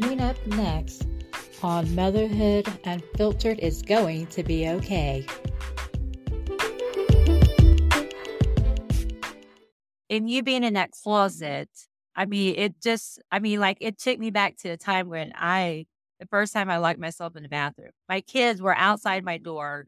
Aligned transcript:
Coming 0.00 0.20
up 0.20 0.44
next 0.48 1.06
on 1.62 1.94
Motherhood 1.94 2.66
Unfiltered 2.84 3.60
is 3.60 3.80
going 3.80 4.26
to 4.26 4.42
be 4.42 4.68
okay. 4.68 5.24
And 10.10 10.28
you 10.28 10.42
being 10.42 10.64
in 10.64 10.74
that 10.74 10.90
closet, 10.90 11.68
I 12.16 12.24
mean, 12.24 12.56
it 12.56 12.80
just, 12.82 13.22
I 13.30 13.38
mean, 13.38 13.60
like 13.60 13.78
it 13.80 13.96
took 14.00 14.18
me 14.18 14.30
back 14.30 14.56
to 14.62 14.68
the 14.68 14.76
time 14.76 15.08
when 15.08 15.32
I, 15.36 15.86
the 16.18 16.26
first 16.26 16.52
time 16.52 16.68
I 16.68 16.78
locked 16.78 16.98
myself 16.98 17.36
in 17.36 17.44
the 17.44 17.48
bathroom. 17.48 17.92
My 18.08 18.20
kids 18.20 18.60
were 18.60 18.76
outside 18.76 19.22
my 19.22 19.38
door, 19.38 19.86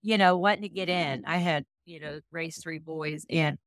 you 0.00 0.16
know, 0.16 0.38
wanting 0.38 0.62
to 0.62 0.70
get 0.70 0.88
in. 0.88 1.24
I 1.26 1.36
had, 1.36 1.66
you 1.84 2.00
know, 2.00 2.20
raised 2.30 2.62
three 2.62 2.78
boys 2.78 3.26
and 3.28 3.58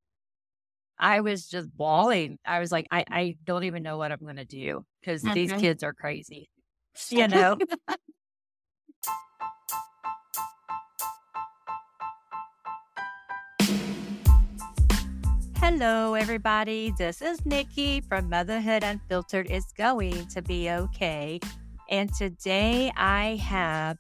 I 0.98 1.20
was 1.21 1.48
just 1.48 1.75
bawling. 1.75 2.39
I 2.46 2.59
was 2.59 2.71
like, 2.71 2.88
I, 2.89 3.04
I 3.09 3.36
don't 3.43 3.65
even 3.65 3.83
know 3.83 3.97
what 3.97 4.11
I'm 4.11 4.20
going 4.20 4.38
to 4.38 4.46
do 4.46 4.86
because 5.01 5.24
mm-hmm. 5.24 5.33
these 5.33 5.51
kids 5.54 5.83
are 5.83 5.93
crazy, 5.93 6.50
you 7.10 7.28
know? 7.28 7.57
Hello, 15.57 16.14
everybody. 16.14 16.93
This 16.98 17.21
is 17.21 17.46
Nikki 17.46 18.00
from 18.00 18.29
Motherhood 18.29 18.84
Unfiltered 18.84 19.50
is 19.50 19.65
going 19.78 20.28
to 20.28 20.42
be 20.42 20.70
okay. 20.70 21.39
And 21.89 22.14
today 22.14 22.93
I 22.96 23.36
have 23.37 23.98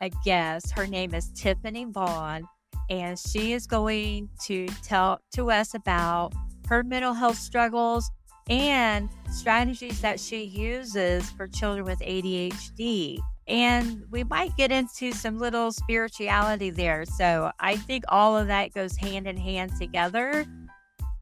a 0.00 0.10
guest. 0.24 0.70
Her 0.72 0.86
name 0.86 1.14
is 1.14 1.30
Tiffany 1.30 1.86
Vaughn, 1.86 2.46
and 2.90 3.18
she 3.18 3.52
is 3.52 3.66
going 3.66 4.28
to 4.44 4.66
tell 4.82 5.20
to 5.32 5.50
us 5.50 5.74
about 5.74 6.32
her 6.68 6.82
mental 6.82 7.12
health 7.12 7.36
struggles 7.36 8.10
and 8.48 9.08
strategies 9.30 10.00
that 10.00 10.18
she 10.18 10.44
uses 10.44 11.30
for 11.30 11.46
children 11.46 11.84
with 11.84 11.98
ADHD. 12.00 13.18
And 13.46 14.04
we 14.10 14.24
might 14.24 14.56
get 14.56 14.70
into 14.70 15.12
some 15.12 15.38
little 15.38 15.72
spirituality 15.72 16.70
there. 16.70 17.04
So 17.06 17.50
I 17.60 17.76
think 17.76 18.04
all 18.08 18.36
of 18.36 18.46
that 18.48 18.74
goes 18.74 18.96
hand 18.96 19.26
in 19.26 19.36
hand 19.36 19.72
together 19.78 20.46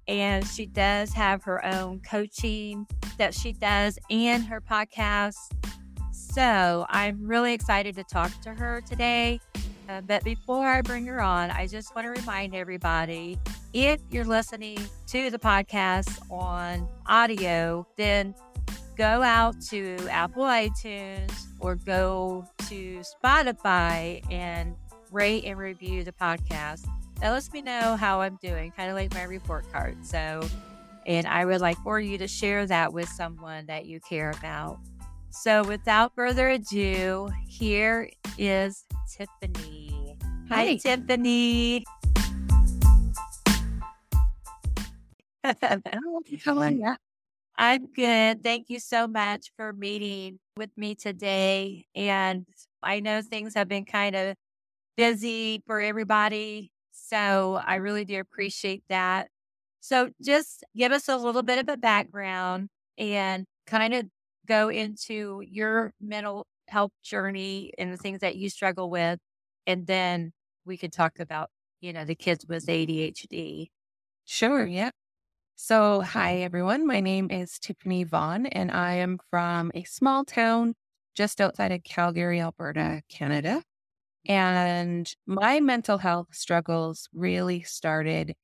and 0.09 0.47
she 0.47 0.67
does 0.67 1.13
have 1.13 1.43
her 1.45 1.65
own 1.65 2.01
coaching 2.01 2.87
that 3.19 3.35
she 3.35 3.53
does 3.53 3.99
and 4.11 4.45
her 4.45 4.61
podcast. 4.61 5.37
So 6.13 6.87
I'm 6.89 7.27
really 7.27 7.53
excited 7.53 7.97
to 7.97 8.05
talk 8.05 8.31
to 8.43 8.55
her 8.55 8.83
today. 8.83 9.41
Uh, 9.89 10.01
but 10.01 10.25
before 10.25 10.67
I 10.67 10.83
bring 10.83 11.07
her 11.07 11.21
on, 11.21 11.51
I 11.51 11.67
just 11.67 11.95
want 11.95 12.07
to 12.07 12.21
remind 12.21 12.55
everybody 12.55 13.39
if 13.73 14.01
you're 14.11 14.25
listening 14.25 14.79
to 15.09 15.31
the 15.31 15.39
podcast 15.39 16.19
on 16.31 16.89
audio, 17.07 17.87
then 17.97 18.35
go 18.97 19.23
out 19.23 19.61
to 19.69 19.97
Apple 20.11 20.45
iTunes 20.45 21.33
or 21.61 21.77
go 21.77 22.45
to 22.69 23.03
Spotify 23.23 24.23
and 24.33 24.75
rate 25.13 25.45
and 25.45 25.59
review 25.59 26.03
the 26.03 26.13
podcast 26.13 26.87
that 27.21 27.31
lets 27.31 27.53
me 27.53 27.63
know 27.63 27.97
how 27.97 28.21
I'm 28.21 28.37
doing, 28.43 28.73
kind 28.73 28.91
of 28.91 28.97
like 28.97 29.13
my 29.15 29.23
report 29.23 29.71
card. 29.73 30.05
So, 30.05 30.47
and 31.07 31.27
I 31.27 31.45
would 31.45 31.61
like 31.61 31.79
for 31.79 31.99
you 31.99 32.19
to 32.19 32.29
share 32.29 32.67
that 32.67 32.93
with 32.93 33.09
someone 33.09 33.67
that 33.67 33.87
you 33.87 34.01
care 34.01 34.31
about. 34.31 34.79
So, 35.43 35.63
without 35.65 36.15
further 36.15 36.49
ado, 36.49 37.31
here 37.47 38.11
is 38.39 38.85
Tiffany. 39.17 40.19
Hi, 40.49 40.67
Hi 40.67 40.77
Tiffany. 40.77 41.85
How 45.45 46.59
are 46.59 46.71
you? 46.71 46.97
I'm 47.59 47.87
good. 47.93 48.43
Thank 48.43 48.69
you 48.69 48.81
so 48.81 49.07
much 49.07 49.53
for 49.57 49.73
meeting 49.73 50.39
with 50.57 50.71
me 50.77 50.95
today. 50.95 51.87
And 51.95 52.47
I 52.83 53.01
know 53.01 53.23
things 53.23 53.55
have 53.55 53.69
been 53.69 53.85
kind 53.85 54.17
of 54.17 54.37
busy 54.97 55.63
for 55.67 55.81
everybody 55.81 56.73
so 57.09 57.61
I 57.65 57.77
really 57.77 58.05
do 58.05 58.19
appreciate 58.19 58.83
that. 58.89 59.29
So 59.81 60.11
just 60.21 60.65
give 60.77 60.93
us 60.93 61.09
a 61.09 61.17
little 61.17 61.43
bit 61.43 61.59
of 61.59 61.69
a 61.69 61.77
background 61.77 62.69
and 62.99 63.45
kind 63.67 63.95
of 63.95 64.07
go 64.47 64.69
into 64.71 65.43
your 65.47 65.93
mental 66.01 66.47
health 66.69 66.93
journey 67.03 67.73
and 67.79 67.93
the 67.93 67.97
things 67.97 68.21
that 68.21 68.37
you 68.37 68.51
struggle 68.51 68.91
with. 68.91 69.21
And 69.67 69.87
then 69.87 70.33
we 70.65 70.77
could 70.79 70.93
talk 70.93 71.19
about, 71.21 71.51
you 71.81 71.93
know, 71.93 72.05
the 72.05 72.15
kids 72.17 72.47
with 72.49 72.69
ADHD. 72.69 73.71
Sure. 74.25 74.67
Yeah. 74.67 74.91
So, 75.57 76.01
hi, 76.03 76.39
everyone. 76.39 76.87
My 76.87 77.01
name 77.01 77.31
is 77.31 77.59
Tiffany 77.59 78.05
Vaughn, 78.05 78.47
and 78.47 78.71
I 78.71 78.95
am 78.95 79.19
from 79.31 79.73
a 79.75 79.85
small 79.85 80.25
town 80.25 80.75
just 81.15 81.41
outside 81.41 81.73
of 81.73 81.83
Calgary, 81.85 82.41
Alberta, 82.41 83.03
Canada. 83.09 83.63
And 84.27 85.13
my 85.27 85.61
mental 85.61 85.99
health 85.99 86.35
struggles 86.35 87.09
really 87.15 87.63
started 87.63 88.35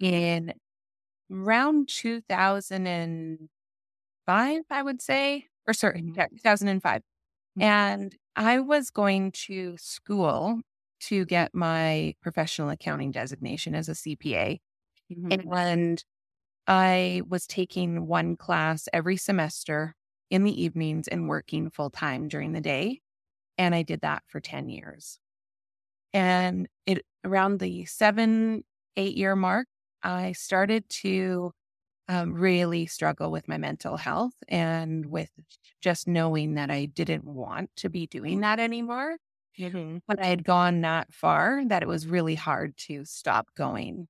in 0.00 0.54
around 1.30 1.90
2005, 4.26 4.62
I 4.70 4.82
would 4.82 5.00
say, 5.02 5.46
or 5.66 5.74
sorry, 5.74 6.04
yeah, 6.14 6.26
2005. 6.28 7.00
Mm-hmm. 7.00 7.62
And 7.62 8.16
I 8.36 8.60
was 8.60 8.90
going 8.90 9.32
to 9.32 9.76
school 9.78 10.60
to 11.00 11.24
get 11.24 11.54
my 11.54 12.14
professional 12.22 12.70
accounting 12.70 13.10
designation 13.10 13.74
as 13.74 13.88
a 13.88 13.92
CPA. 13.92 14.58
Mm-hmm. 15.12 15.52
And 15.52 16.04
I 16.66 17.22
was 17.28 17.46
taking 17.46 18.06
one 18.06 18.36
class 18.36 18.88
every 18.92 19.16
semester 19.16 19.94
in 20.30 20.44
the 20.44 20.62
evenings 20.62 21.08
and 21.08 21.28
working 21.28 21.70
full 21.70 21.90
time 21.90 22.28
during 22.28 22.52
the 22.52 22.60
day. 22.60 23.00
And 23.58 23.74
I 23.74 23.82
did 23.82 24.02
that 24.02 24.22
for 24.28 24.40
10 24.40 24.68
years. 24.68 25.18
And 26.12 26.68
it 26.86 27.04
around 27.24 27.60
the 27.60 27.84
seven, 27.86 28.62
eight 28.96 29.16
year 29.16 29.36
mark, 29.36 29.66
I 30.02 30.32
started 30.32 30.88
to 30.88 31.52
um, 32.10 32.34
really 32.34 32.86
struggle 32.86 33.30
with 33.30 33.46
my 33.46 33.56
mental 33.56 33.96
health 33.96 34.34
and 34.48 35.06
with 35.06 35.30
just 35.80 36.08
knowing 36.08 36.54
that 36.54 36.68
I 36.68 36.86
didn't 36.86 37.24
want 37.24 37.70
to 37.76 37.88
be 37.88 38.08
doing 38.08 38.40
that 38.40 38.58
anymore. 38.58 39.16
Mm-hmm. 39.56 39.98
But 40.08 40.20
I 40.20 40.26
had 40.26 40.42
gone 40.42 40.80
that 40.80 41.14
far 41.14 41.62
that 41.66 41.84
it 41.84 41.88
was 41.88 42.08
really 42.08 42.34
hard 42.34 42.76
to 42.88 43.04
stop 43.04 43.46
going. 43.56 44.08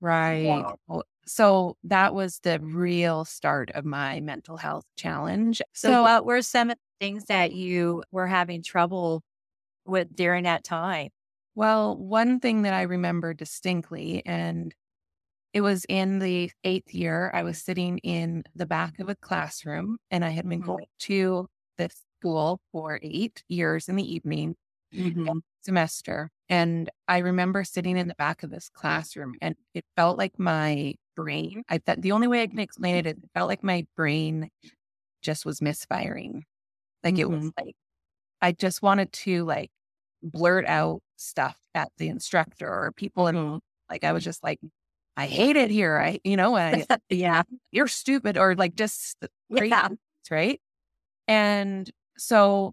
Right. 0.00 0.46
Wow. 0.46 1.02
So 1.26 1.76
that 1.84 2.14
was 2.14 2.38
the 2.38 2.60
real 2.60 3.24
start 3.24 3.72
of 3.74 3.84
my 3.84 4.20
mental 4.20 4.56
health 4.56 4.84
challenge. 4.96 5.60
So, 5.74 5.90
so 5.90 6.02
what 6.02 6.24
were 6.24 6.42
some 6.42 6.72
things 7.00 7.24
that 7.24 7.52
you 7.52 8.04
were 8.12 8.28
having 8.28 8.62
trouble 8.62 9.24
with 9.84 10.14
during 10.14 10.44
that 10.44 10.62
time? 10.62 11.08
Well, 11.56 11.96
one 11.96 12.38
thing 12.38 12.62
that 12.62 12.74
I 12.74 12.82
remember 12.82 13.34
distinctly, 13.34 14.22
and 14.24 14.72
it 15.52 15.60
was 15.62 15.84
in 15.88 16.20
the 16.20 16.50
eighth 16.64 16.94
year, 16.94 17.30
I 17.34 17.42
was 17.42 17.58
sitting 17.58 17.98
in 17.98 18.44
the 18.54 18.66
back 18.66 18.98
of 19.00 19.08
a 19.08 19.16
classroom 19.16 19.98
and 20.10 20.24
I 20.24 20.30
had 20.30 20.48
been 20.48 20.60
mm-hmm. 20.60 20.70
going 20.70 20.86
to 21.00 21.48
this 21.76 22.04
school 22.18 22.60
for 22.70 23.00
eight 23.02 23.42
years 23.48 23.88
in 23.88 23.96
the 23.96 24.14
evening 24.14 24.54
mm-hmm. 24.94 25.38
semester. 25.62 26.30
And 26.48 26.90
I 27.08 27.18
remember 27.18 27.64
sitting 27.64 27.96
in 27.96 28.08
the 28.08 28.14
back 28.14 28.42
of 28.42 28.50
this 28.50 28.68
classroom 28.68 29.34
and 29.40 29.56
it 29.74 29.84
felt 29.96 30.18
like 30.18 30.38
my 30.38 30.94
brain, 31.16 31.64
I 31.68 31.78
thought 31.78 32.02
the 32.02 32.12
only 32.12 32.28
way 32.28 32.42
I 32.42 32.46
can 32.46 32.58
explain 32.60 32.96
it 32.96 33.06
is 33.06 33.12
it 33.14 33.30
felt 33.34 33.48
like 33.48 33.64
my 33.64 33.86
brain 33.96 34.50
just 35.22 35.44
was 35.44 35.60
misfiring. 35.60 36.44
Like 37.02 37.14
mm-hmm. 37.14 37.20
it 37.20 37.30
was 37.30 37.44
mm-hmm. 37.44 37.64
like, 37.64 37.74
I 38.40 38.52
just 38.52 38.82
wanted 38.82 39.12
to 39.12 39.44
like 39.44 39.70
blurt 40.22 40.66
out 40.66 41.00
stuff 41.16 41.56
at 41.74 41.90
the 41.98 42.08
instructor 42.08 42.68
or 42.68 42.92
people 42.92 43.26
and 43.26 43.38
mm-hmm. 43.38 43.58
like 43.90 44.04
I 44.04 44.12
was 44.12 44.22
just 44.22 44.44
like, 44.44 44.60
I 45.16 45.26
hate 45.26 45.56
it 45.56 45.70
here. 45.70 45.98
I, 45.98 46.20
you 46.24 46.36
know, 46.36 46.56
I, 46.56 46.86
yeah, 47.10 47.42
you're 47.72 47.88
stupid 47.88 48.38
or 48.38 48.54
like 48.54 48.74
just 48.74 49.16
crazy, 49.52 49.70
yeah. 49.70 49.88
right? 50.30 50.60
And 51.28 51.90
so 52.16 52.72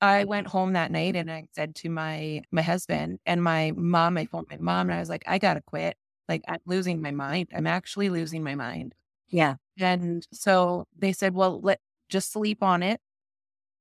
I 0.00 0.24
went 0.24 0.48
home 0.48 0.74
that 0.74 0.90
night 0.90 1.16
and 1.16 1.30
I 1.30 1.44
said 1.52 1.74
to 1.76 1.88
my 1.88 2.42
my 2.52 2.62
husband 2.62 3.18
and 3.24 3.42
my 3.42 3.72
mom, 3.76 4.18
I 4.18 4.26
phoned 4.26 4.46
my 4.50 4.58
mom 4.58 4.88
and 4.88 4.96
I 4.96 5.00
was 5.00 5.08
like, 5.08 5.24
I 5.26 5.38
gotta 5.38 5.62
quit. 5.62 5.96
Like 6.28 6.42
I'm 6.48 6.60
losing 6.66 7.00
my 7.00 7.12
mind. 7.12 7.48
I'm 7.54 7.66
actually 7.66 8.10
losing 8.10 8.42
my 8.42 8.54
mind. 8.54 8.94
Yeah. 9.28 9.54
And 9.78 10.26
so 10.32 10.86
they 10.98 11.12
said, 11.12 11.34
well, 11.34 11.60
let 11.60 11.80
just 12.08 12.32
sleep 12.32 12.62
on 12.62 12.82
it 12.82 13.00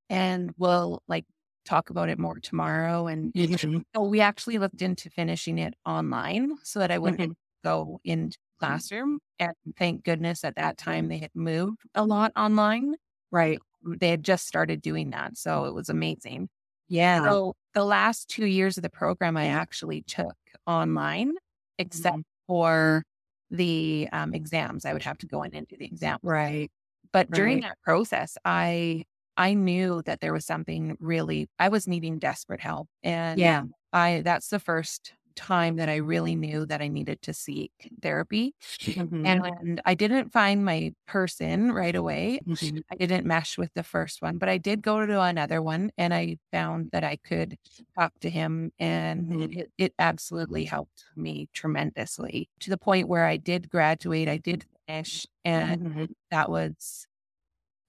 and 0.10 0.52
we'll 0.58 1.02
like 1.08 1.26
talk 1.66 1.90
about 1.90 2.10
it 2.10 2.20
more 2.20 2.40
tomorrow. 2.40 3.08
And 3.08 3.34
mm-hmm. 3.34 3.80
so 3.96 4.04
we 4.04 4.22
actually 4.22 4.58
looked 4.58 4.82
into 4.82 5.10
finishing 5.10 5.58
it 5.58 5.74
online 5.86 6.56
so 6.64 6.80
that 6.80 6.92
I 6.92 7.00
wouldn't 7.00 7.22
mm-hmm. 7.22 7.32
Go 7.66 8.00
in 8.04 8.32
classroom. 8.60 9.20
And 9.40 9.54
thank 9.78 10.04
goodness 10.04 10.44
at 10.44 10.56
that 10.56 10.78
time 10.78 11.08
they 11.08 11.18
had 11.18 11.32
moved 11.34 11.82
a 11.94 12.06
lot 12.06 12.32
online. 12.38 12.96
Right. 13.32 13.60
They 13.84 14.10
had 14.10 14.24
just 14.24 14.48
started 14.48 14.82
doing 14.82 15.10
that. 15.12 15.38
So 15.38 15.66
it 15.66 15.74
was 15.74 15.90
amazing. 15.90 16.50
Yeah. 16.88 17.24
So 17.24 17.56
the 17.74 17.84
last 17.84 18.30
two 18.30 18.46
years 18.46 18.78
of 18.78 18.84
the 18.84 18.90
program 18.90 19.36
I 19.36 19.48
actually 19.48 20.02
took 20.04 20.38
online, 20.68 21.34
except 21.78 22.18
mm-hmm. 22.18 22.48
for 22.48 23.04
the 23.52 24.08
um, 24.12 24.34
exams. 24.34 24.86
I 24.86 24.94
would 24.94 25.04
have 25.04 25.18
to 25.20 25.28
go 25.28 25.44
in 25.44 25.54
and 25.56 25.68
do 25.68 25.76
the 25.78 25.86
exam. 25.86 26.18
Right. 26.24 26.70
But 27.12 27.32
during 27.32 27.62
that 27.62 27.78
process, 27.84 28.38
I 28.46 29.06
I 29.38 29.54
knew 29.54 30.02
that 30.06 30.22
there 30.22 30.34
was 30.34 30.46
something 30.46 30.96
really, 31.00 31.50
I 31.60 31.70
was 31.70 31.88
needing 31.88 32.20
desperate 32.20 32.62
help. 32.62 32.88
And 33.04 33.40
Yeah. 33.40 33.64
I, 33.92 34.22
that's 34.24 34.48
the 34.48 34.60
first 34.60 35.14
time 35.36 35.78
that 35.78 35.90
I 35.90 35.98
really 35.98 36.36
knew 36.36 36.66
that 36.68 36.82
I 36.82 36.88
needed 36.88 37.22
to 37.24 37.34
seek 37.34 37.72
therapy. 38.02 38.56
Mhm. 38.96 39.46
And 39.64 39.82
I 39.86 39.96
didn't 39.96 40.32
find 40.32 40.64
my 40.66 40.94
person 41.08 41.72
right 41.72 41.96
away. 41.96 42.42
Mhm. 42.46 42.84
I 42.92 42.96
didn't 42.98 43.26
mesh 43.26 43.58
with 43.58 43.74
the 43.74 43.84
first 43.84 44.22
one, 44.22 44.38
but 44.38 44.50
I 44.50 44.58
did 44.60 44.82
go 44.84 45.06
to 45.06 45.22
another 45.22 45.62
one 45.62 45.92
and 45.98 46.14
I 46.14 46.38
found 46.52 46.92
that 46.92 47.04
I 47.04 47.18
could 47.18 47.58
talk 47.98 48.14
to 48.22 48.30
him 48.30 48.72
and 48.80 49.28
Mhm. 49.28 49.56
it, 49.56 49.72
it 49.78 49.94
absolutely 50.00 50.66
helped 50.66 51.06
me 51.16 51.50
tremendously 51.54 52.50
to 52.62 52.70
the 52.70 52.78
point 52.78 53.08
where 53.10 53.26
I 53.26 53.38
did 53.38 53.70
graduate, 53.70 54.28
I 54.30 54.38
did 54.38 54.66
finish, 54.88 55.26
and 55.44 55.78
Mhm. 55.78 56.16
that 56.32 56.50
was 56.52 57.08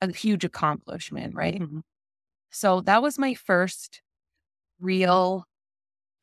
a 0.00 0.12
huge 0.12 0.44
accomplishment, 0.44 1.34
right? 1.34 1.62
Mhm. 1.62 1.80
So 2.50 2.80
that 2.82 3.02
was 3.02 3.18
my 3.18 3.34
first 3.34 4.02
real 4.80 5.46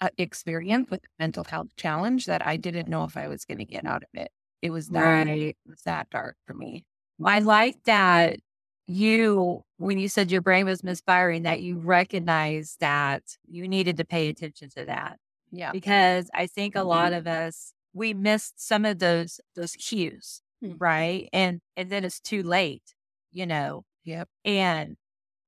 Uh, 0.04 0.10
experience 0.18 0.90
with 0.92 1.00
mental 1.18 1.46
health 1.46 1.70
challenge 1.78 2.26
that 2.26 2.46
I 2.46 2.58
didn't 2.58 2.90
know 2.90 3.06
if 3.06 3.16
I 3.16 3.30
was 3.30 3.46
going 3.46 3.60
to 3.60 3.64
get 3.64 3.86
out 3.86 4.04
of 4.04 4.10
it. 4.14 4.30
It 4.62 4.70
was 4.70 4.90
that, 4.90 5.28
Right. 5.28 5.40
it 5.40 5.58
was 5.66 5.82
that 5.84 6.10
dark 6.10 6.36
for 6.46 6.54
me. 6.54 6.84
I 7.24 7.40
like 7.40 7.82
that 7.86 8.42
you, 8.86 9.64
when 9.78 9.98
you 10.00 10.10
said 10.10 10.30
your 10.30 10.42
brain 10.42 10.66
was 10.66 10.84
misfiring, 10.84 11.44
that 11.44 11.62
you 11.62 11.78
recognized 11.78 12.82
that 12.82 13.24
you 13.48 13.66
needed 13.66 13.96
to 13.96 14.04
pay 14.04 14.28
attention 14.28 14.70
to 14.72 14.84
that. 14.84 15.20
Yeah. 15.52 15.72
Because 15.72 16.30
I 16.34 16.48
think 16.48 16.76
a 16.76 16.80
mm-hmm. 16.80 16.90
lot 16.90 17.14
of 17.14 17.26
us, 17.26 17.72
we 17.94 18.14
missed 18.14 18.60
some 18.60 18.84
of 18.84 19.00
those, 19.00 19.40
those 19.56 19.72
cues, 19.72 20.42
Mhm. 20.62 20.76
right? 20.80 21.30
And, 21.32 21.62
and 21.78 21.90
then 21.90 22.04
it's 22.04 22.20
too 22.20 22.44
late, 22.44 22.94
you 23.32 23.46
know, 23.46 23.86
Yep. 24.04 24.28
and 24.44 24.98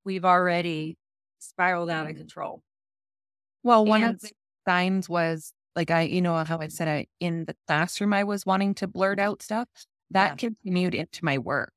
we've 0.02 0.24
already 0.24 0.96
spiraled 1.40 1.90
out 1.90 2.06
of 2.06 2.12
mm-hmm. 2.12 2.20
control. 2.20 2.62
Well, 3.62 3.84
one 3.84 4.04
And- 4.04 4.14
of 4.14 4.20
the 4.20 4.30
signs 4.66 5.08
was 5.08 5.52
like 5.76 5.90
I, 5.90 6.02
you 6.02 6.22
know, 6.22 6.36
how 6.44 6.58
I 6.60 6.68
said 6.68 6.88
I 6.88 7.06
in 7.20 7.44
the 7.46 7.56
classroom 7.66 8.12
I 8.12 8.24
was 8.24 8.46
wanting 8.46 8.74
to 8.76 8.86
blurt 8.86 9.18
out 9.20 9.42
stuff. 9.42 9.68
That 10.10 10.36
continued 10.38 10.94
into 10.94 11.24
my 11.24 11.38
work, 11.38 11.74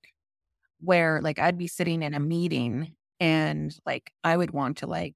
where 0.82 1.22
like 1.22 1.40
I'd 1.40 1.58
be 1.58 1.68
sitting 1.68 2.04
in 2.04 2.14
a 2.14 2.20
meeting 2.20 2.96
and 3.20 3.76
like 3.86 4.12
I 4.24 4.38
would 4.38 4.52
want 4.52 4.78
to 4.80 4.88
like, 4.88 5.16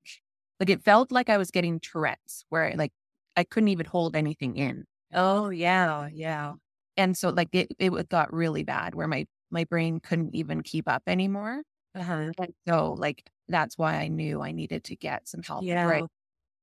like 0.59 0.69
it 0.69 0.83
felt 0.83 1.11
like 1.11 1.29
I 1.29 1.37
was 1.37 1.51
getting 1.51 1.79
Tourette's, 1.79 2.45
where 2.49 2.73
like 2.75 2.93
I 3.37 3.43
couldn't 3.45 3.69
even 3.69 3.85
hold 3.87 4.15
anything 4.15 4.57
in, 4.57 4.85
Oh, 5.13 5.49
yeah. 5.49 6.07
Yeah. 6.11 6.55
and 6.97 7.17
so 7.17 7.29
like 7.29 7.49
it 7.53 7.69
it 7.79 8.09
got 8.09 8.33
really 8.33 8.63
bad 8.63 8.95
where 8.95 9.07
my 9.07 9.25
my 9.51 9.63
brain 9.65 9.99
couldn't 9.99 10.35
even 10.35 10.61
keep 10.61 10.87
up 10.87 11.03
anymore. 11.07 11.63
Uh-huh. 11.95 12.33
And 12.37 12.53
so 12.67 12.93
like 12.93 13.29
that's 13.47 13.77
why 13.77 13.95
I 13.95 14.07
knew 14.07 14.41
I 14.41 14.51
needed 14.51 14.83
to 14.85 14.95
get 14.95 15.27
some 15.27 15.43
help. 15.43 15.65
Yeah. 15.65 15.85
Right. 15.85 16.07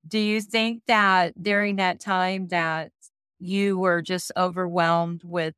Do 0.06 0.18
you 0.18 0.40
think 0.40 0.84
that 0.86 1.40
during 1.42 1.76
that 1.76 2.00
time 2.00 2.48
that 2.48 2.92
you 3.38 3.78
were 3.78 4.02
just 4.02 4.32
overwhelmed 4.36 5.22
with 5.24 5.54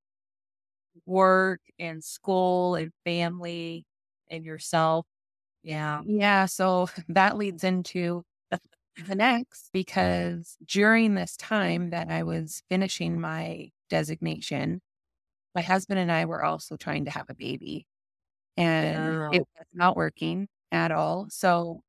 work 1.06 1.60
and 1.78 2.02
school 2.02 2.74
and 2.74 2.92
family 3.04 3.84
and 4.30 4.44
yourself? 4.44 5.06
Yeah. 5.62 6.02
Yeah. 6.02 6.46
So 6.46 6.88
that 7.08 7.36
leads 7.36 7.64
into 7.64 8.24
the 8.50 9.14
next 9.14 9.70
because 9.72 10.56
during 10.66 11.14
this 11.14 11.36
time 11.36 11.90
that 11.90 12.08
I 12.10 12.22
was 12.22 12.62
finishing 12.70 13.20
my 13.20 13.70
designation, 13.88 14.80
my 15.54 15.62
husband 15.62 16.00
and 16.00 16.12
I 16.12 16.26
were 16.26 16.44
also 16.44 16.76
trying 16.76 17.06
to 17.06 17.12
have 17.12 17.30
a 17.30 17.34
baby 17.34 17.86
and 18.56 19.18
it 19.30 19.40
Oh. 19.40 19.46
was 19.58 19.68
not 19.74 19.96
working 19.96 20.48
at 20.72 20.92
all. 20.92 21.28
So 21.30 21.82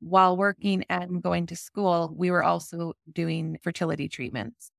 while 0.00 0.36
working 0.36 0.84
and 0.88 1.22
going 1.22 1.46
to 1.46 1.56
school, 1.56 2.14
we 2.16 2.30
were 2.30 2.44
also 2.44 2.94
doing 3.12 3.58
fertility 3.62 4.08
treatments. 4.08 4.70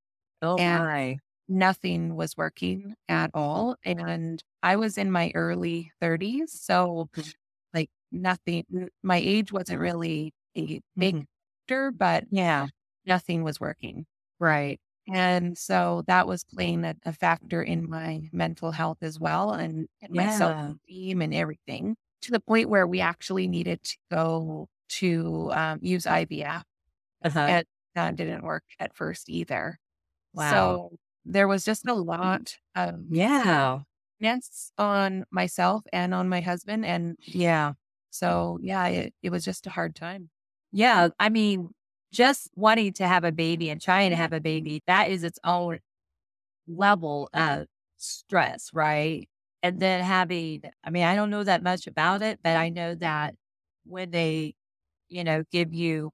Oh, 0.41 0.57
And- 0.57 0.67
my. 0.67 1.19
Nothing 1.49 2.15
was 2.15 2.37
working 2.37 2.95
at 3.09 3.31
all. 3.33 3.77
And 3.85 4.43
I 4.63 4.75
was 4.77 4.97
in 4.97 5.11
my 5.11 5.31
early 5.35 5.91
30s. 6.01 6.53
So, 6.61 7.09
Mhm. 7.15 7.31
like, 7.73 7.89
nothing, 8.11 8.65
my 9.03 9.17
age 9.17 9.51
wasn't 9.51 9.79
really 9.81 10.33
a 10.55 10.81
big 10.99 11.13
Mhm. 11.13 11.27
factor, 11.67 11.91
but 11.91 12.25
Yeah. 12.29 12.67
nothing 13.05 13.43
was 13.43 13.59
working. 13.59 14.05
Right. 14.39 14.79
And 15.13 15.57
so 15.57 16.03
that 16.07 16.27
was 16.27 16.43
playing 16.43 16.83
a, 16.85 16.95
a 17.05 17.13
factor 17.13 17.63
in 17.63 17.89
my 17.89 18.29
mental 18.33 18.71
health 18.71 18.97
as 19.01 19.19
well 19.19 19.53
and, 19.53 19.87
and 20.01 20.13
my 20.15 20.27
self 20.27 20.53
esteem 20.87 21.21
and 21.21 21.33
everything 21.33 21.95
to 22.23 22.31
the 22.31 22.39
point 22.41 22.69
where 22.69 22.85
we 22.87 22.99
actually 22.99 23.47
needed 23.47 23.83
to 23.83 23.97
go 24.11 24.67
to 24.89 25.51
um, 25.53 25.79
use 25.81 26.05
IVF. 26.05 26.63
Uh-huh. 27.23 27.39
And 27.39 27.65
that 27.95 28.15
didn't 28.15 28.43
work 28.43 28.63
at 28.79 28.95
first 28.95 29.29
either. 29.29 29.79
Wow. 30.33 30.51
So 30.51 30.97
there 31.25 31.47
was 31.47 31.65
just 31.65 31.87
a 31.87 31.93
lot 31.93 32.55
of 32.75 32.99
yeah. 33.09 33.79
stress 34.19 34.71
on 34.77 35.25
myself 35.31 35.83
and 35.91 36.13
on 36.13 36.29
my 36.29 36.41
husband. 36.41 36.85
And 36.85 37.17
Yeah. 37.23 37.73
so, 38.11 38.59
yeah, 38.61 38.87
it, 38.87 39.13
it 39.23 39.31
was 39.31 39.43
just 39.43 39.67
a 39.67 39.71
hard 39.71 39.95
time. 39.95 40.29
Yeah. 40.71 41.09
I 41.19 41.29
mean, 41.29 41.69
just 42.11 42.49
wanting 42.55 42.93
to 42.93 43.07
have 43.07 43.23
a 43.23 43.31
baby 43.31 43.69
and 43.69 43.81
trying 43.81 44.11
to 44.11 44.15
have 44.15 44.31
a 44.33 44.39
baby, 44.39 44.81
that 44.87 45.09
is 45.09 45.23
its 45.23 45.39
own 45.43 45.79
level 46.67 47.29
of 47.33 47.67
stress, 47.97 48.69
right? 48.73 49.27
And 49.63 49.79
then 49.79 50.03
having, 50.03 50.61
I 50.83 50.89
mean, 50.91 51.03
I 51.03 51.15
don't 51.15 51.29
know 51.29 51.43
that 51.43 51.63
much 51.63 51.87
about 51.87 52.21
it, 52.21 52.39
but 52.43 52.55
I 52.55 52.69
know 52.69 52.95
that 52.95 53.35
when 53.85 54.11
they, 54.11 54.55
you 55.09 55.23
know, 55.23 55.43
give 55.51 55.73
you 55.73 56.11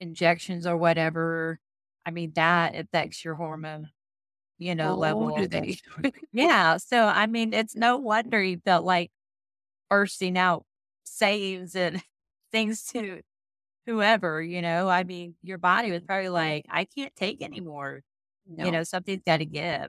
injections 0.00 0.66
or 0.66 0.76
whatever, 0.76 1.58
I 2.06 2.10
mean, 2.10 2.32
that 2.34 2.74
affects 2.74 3.24
your 3.24 3.34
hormone, 3.34 3.90
you 4.58 4.74
know, 4.74 4.92
Oh, 4.92 4.96
level. 4.96 5.36
do 5.36 5.46
they? 5.46 5.76
Yeah. 6.32 6.78
So, 6.78 7.04
I 7.06 7.26
mean, 7.26 7.52
it's 7.52 7.76
no 7.76 7.98
wonder 7.98 8.42
you 8.42 8.60
felt 8.64 8.84
like 8.84 9.10
bursting 9.88 10.38
out 10.38 10.64
sayings 11.04 11.74
and 11.76 12.02
things 12.52 12.84
to 12.92 13.20
whoever, 13.86 14.42
you 14.42 14.62
know. 14.62 14.88
I 14.88 15.04
mean, 15.04 15.34
your 15.42 15.58
body 15.58 15.90
was 15.90 16.02
probably 16.02 16.28
like, 16.30 16.66
I 16.70 16.84
can't 16.84 17.14
take 17.16 17.42
anymore. 17.42 18.02
No. 18.46 18.64
You 18.64 18.72
know, 18.72 18.82
something's 18.82 19.22
got 19.26 19.38
to 19.38 19.46
give. 19.46 19.88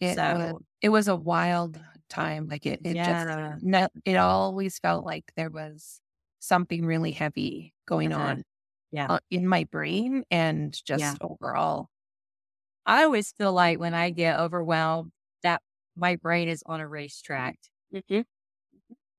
It, 0.00 0.14
So- 0.16 0.38
was, 0.54 0.62
it 0.82 0.88
was 0.90 1.08
a 1.08 1.16
wild 1.16 1.78
time. 2.08 2.48
Like 2.48 2.66
it, 2.66 2.80
it 2.84 2.96
Yeah. 2.96 3.52
just, 3.54 3.62
no, 3.64 3.88
it 4.04 4.16
always 4.16 4.78
felt 4.78 5.04
like 5.06 5.24
there 5.36 5.50
was 5.50 6.00
something 6.40 6.86
really 6.86 7.12
heavy 7.12 7.74
going 7.86 8.12
on 8.12 8.44
Yeah. 8.90 9.10
uh, 9.10 9.20
in 9.30 9.48
my 9.48 9.64
brain 9.64 10.24
and 10.30 10.78
just 10.86 11.16
Yeah. 11.16 11.18
overall. 11.22 11.90
I 12.86 13.04
always 13.04 13.32
feel 13.32 13.52
like 13.52 13.78
when 13.78 13.94
I 13.94 14.10
get 14.10 14.40
overwhelmed, 14.40 15.12
that 15.42 15.62
my 15.96 16.16
brain 16.16 16.48
is 16.48 16.62
on 16.66 16.80
a 16.80 16.88
racetrack. 16.88 17.58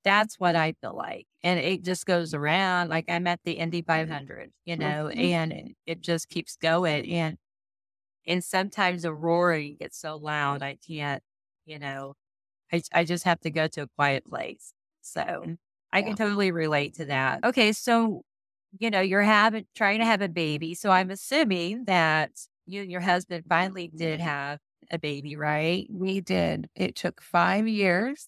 That's 0.03 0.39
what 0.39 0.55
I 0.55 0.73
feel 0.81 0.95
like. 0.95 1.27
And 1.43 1.59
it 1.59 1.83
just 1.83 2.05
goes 2.05 2.33
around. 2.33 2.89
Like 2.89 3.05
I'm 3.09 3.27
at 3.27 3.39
the 3.43 3.53
Indy 3.53 3.81
500, 3.83 4.51
you 4.65 4.75
know, 4.77 5.09
Mhm. 5.09 5.09
and 5.09 5.51
it, 5.53 5.75
it 5.85 6.01
just 6.01 6.29
keeps 6.29 6.55
going. 6.57 7.09
And 7.11 7.37
and 8.27 8.43
sometimes 8.43 9.03
the 9.03 9.13
roaring 9.13 9.77
gets 9.77 9.97
so 9.99 10.17
loud, 10.17 10.63
I 10.63 10.77
can't, 10.77 11.23
you 11.65 11.79
know, 11.79 12.15
I, 12.73 12.83
I 12.93 13.05
just 13.05 13.25
have 13.25 13.41
to 13.41 13.51
go 13.51 13.67
to 13.69 13.83
a 13.83 13.87
quiet 13.97 14.25
place. 14.25 14.73
So 15.01 15.49
I 15.93 15.99
Yeah. 15.99 16.05
can 16.07 16.15
totally 16.15 16.51
relate 16.51 16.95
to 16.95 17.05
that. 17.05 17.43
Okay. 17.43 17.71
So, 17.73 18.23
you 18.79 18.89
know, 18.89 19.01
you're 19.01 19.21
having, 19.21 19.65
trying 19.75 19.99
to 19.99 20.05
have 20.05 20.21
a 20.21 20.29
baby. 20.29 20.73
So 20.75 20.91
I'm 20.91 21.11
assuming 21.11 21.85
that 21.85 22.31
you 22.65 22.81
and 22.81 22.91
your 22.91 23.01
husband 23.01 23.45
finally 23.49 23.89
did 23.95 24.19
have 24.19 24.59
a 24.91 24.97
baby, 24.97 25.35
right? 25.35 25.87
We 25.91 26.21
did. 26.21 26.69
It 26.75 26.95
took 26.95 27.21
five 27.21 27.67
years. 27.67 28.27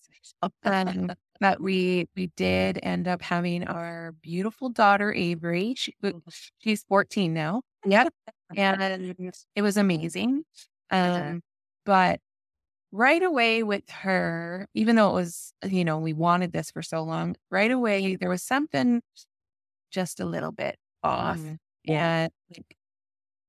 Um, 0.64 1.12
but 1.40 1.62
we 1.62 2.08
we 2.16 2.28
did 2.38 2.80
end 2.84 3.08
up 3.08 3.22
having 3.22 3.66
our 3.68 4.14
beautiful 4.22 4.70
daughter 4.70 5.14
Avery. 5.14 5.74
She, 5.76 5.94
she's 6.60 6.84
14 6.84 7.34
now. 7.34 7.62
Yep. 7.86 8.14
And 8.56 9.16
it 9.56 9.62
was 9.62 9.78
amazing. 9.78 10.44
Um, 10.92 11.42
but 11.86 12.20
right 12.94 13.24
away 13.24 13.64
with 13.64 13.90
her, 13.92 14.68
even 14.76 14.98
though 14.98 15.12
it 15.12 15.16
was, 15.16 15.54
you 15.66 15.86
know, 15.86 16.00
we 16.00 16.14
wanted 16.14 16.54
this 16.54 16.72
for 16.72 16.84
so 16.84 17.04
long, 17.04 17.38
right 17.52 17.72
away 17.72 18.18
there 18.18 18.30
was 18.30 18.44
something 18.44 19.04
just 19.92 20.20
a 20.20 20.26
little 20.26 20.52
bit 20.52 20.78
off. 21.04 21.44
Mhm. 21.46 21.58
And 21.88 22.32
like 22.52 22.78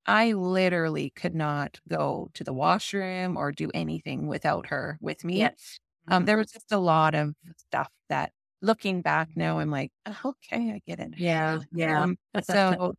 I 0.07 0.33
literally 0.35 1.11
could 1.11 1.35
not 1.35 1.81
go 1.89 2.31
to 2.35 2.45
the 2.45 2.53
washroom 2.55 3.37
or 3.37 3.53
do 3.53 3.71
anything 3.75 4.27
without 4.29 4.67
her 4.69 4.99
with 5.01 5.25
me. 5.25 5.53
Yes. 5.53 5.79
Um, 6.09 6.25
there 6.27 6.37
was 6.39 6.53
just 6.53 6.73
a 6.73 6.79
lot 6.79 7.15
of 7.15 7.35
stuff 7.59 7.91
that 8.11 8.33
looking 8.63 9.03
back 9.03 9.31
now, 9.37 9.59
I'm 9.61 9.71
like, 9.71 9.93
"Oh, 10.07 10.21
okay, 10.53 10.73
I 10.73 10.83
get 10.87 11.01
it. 11.01 11.15
Yeah. 11.17 11.63
Yeah. 11.73 12.05
Um, 12.05 12.17
so 12.41 12.95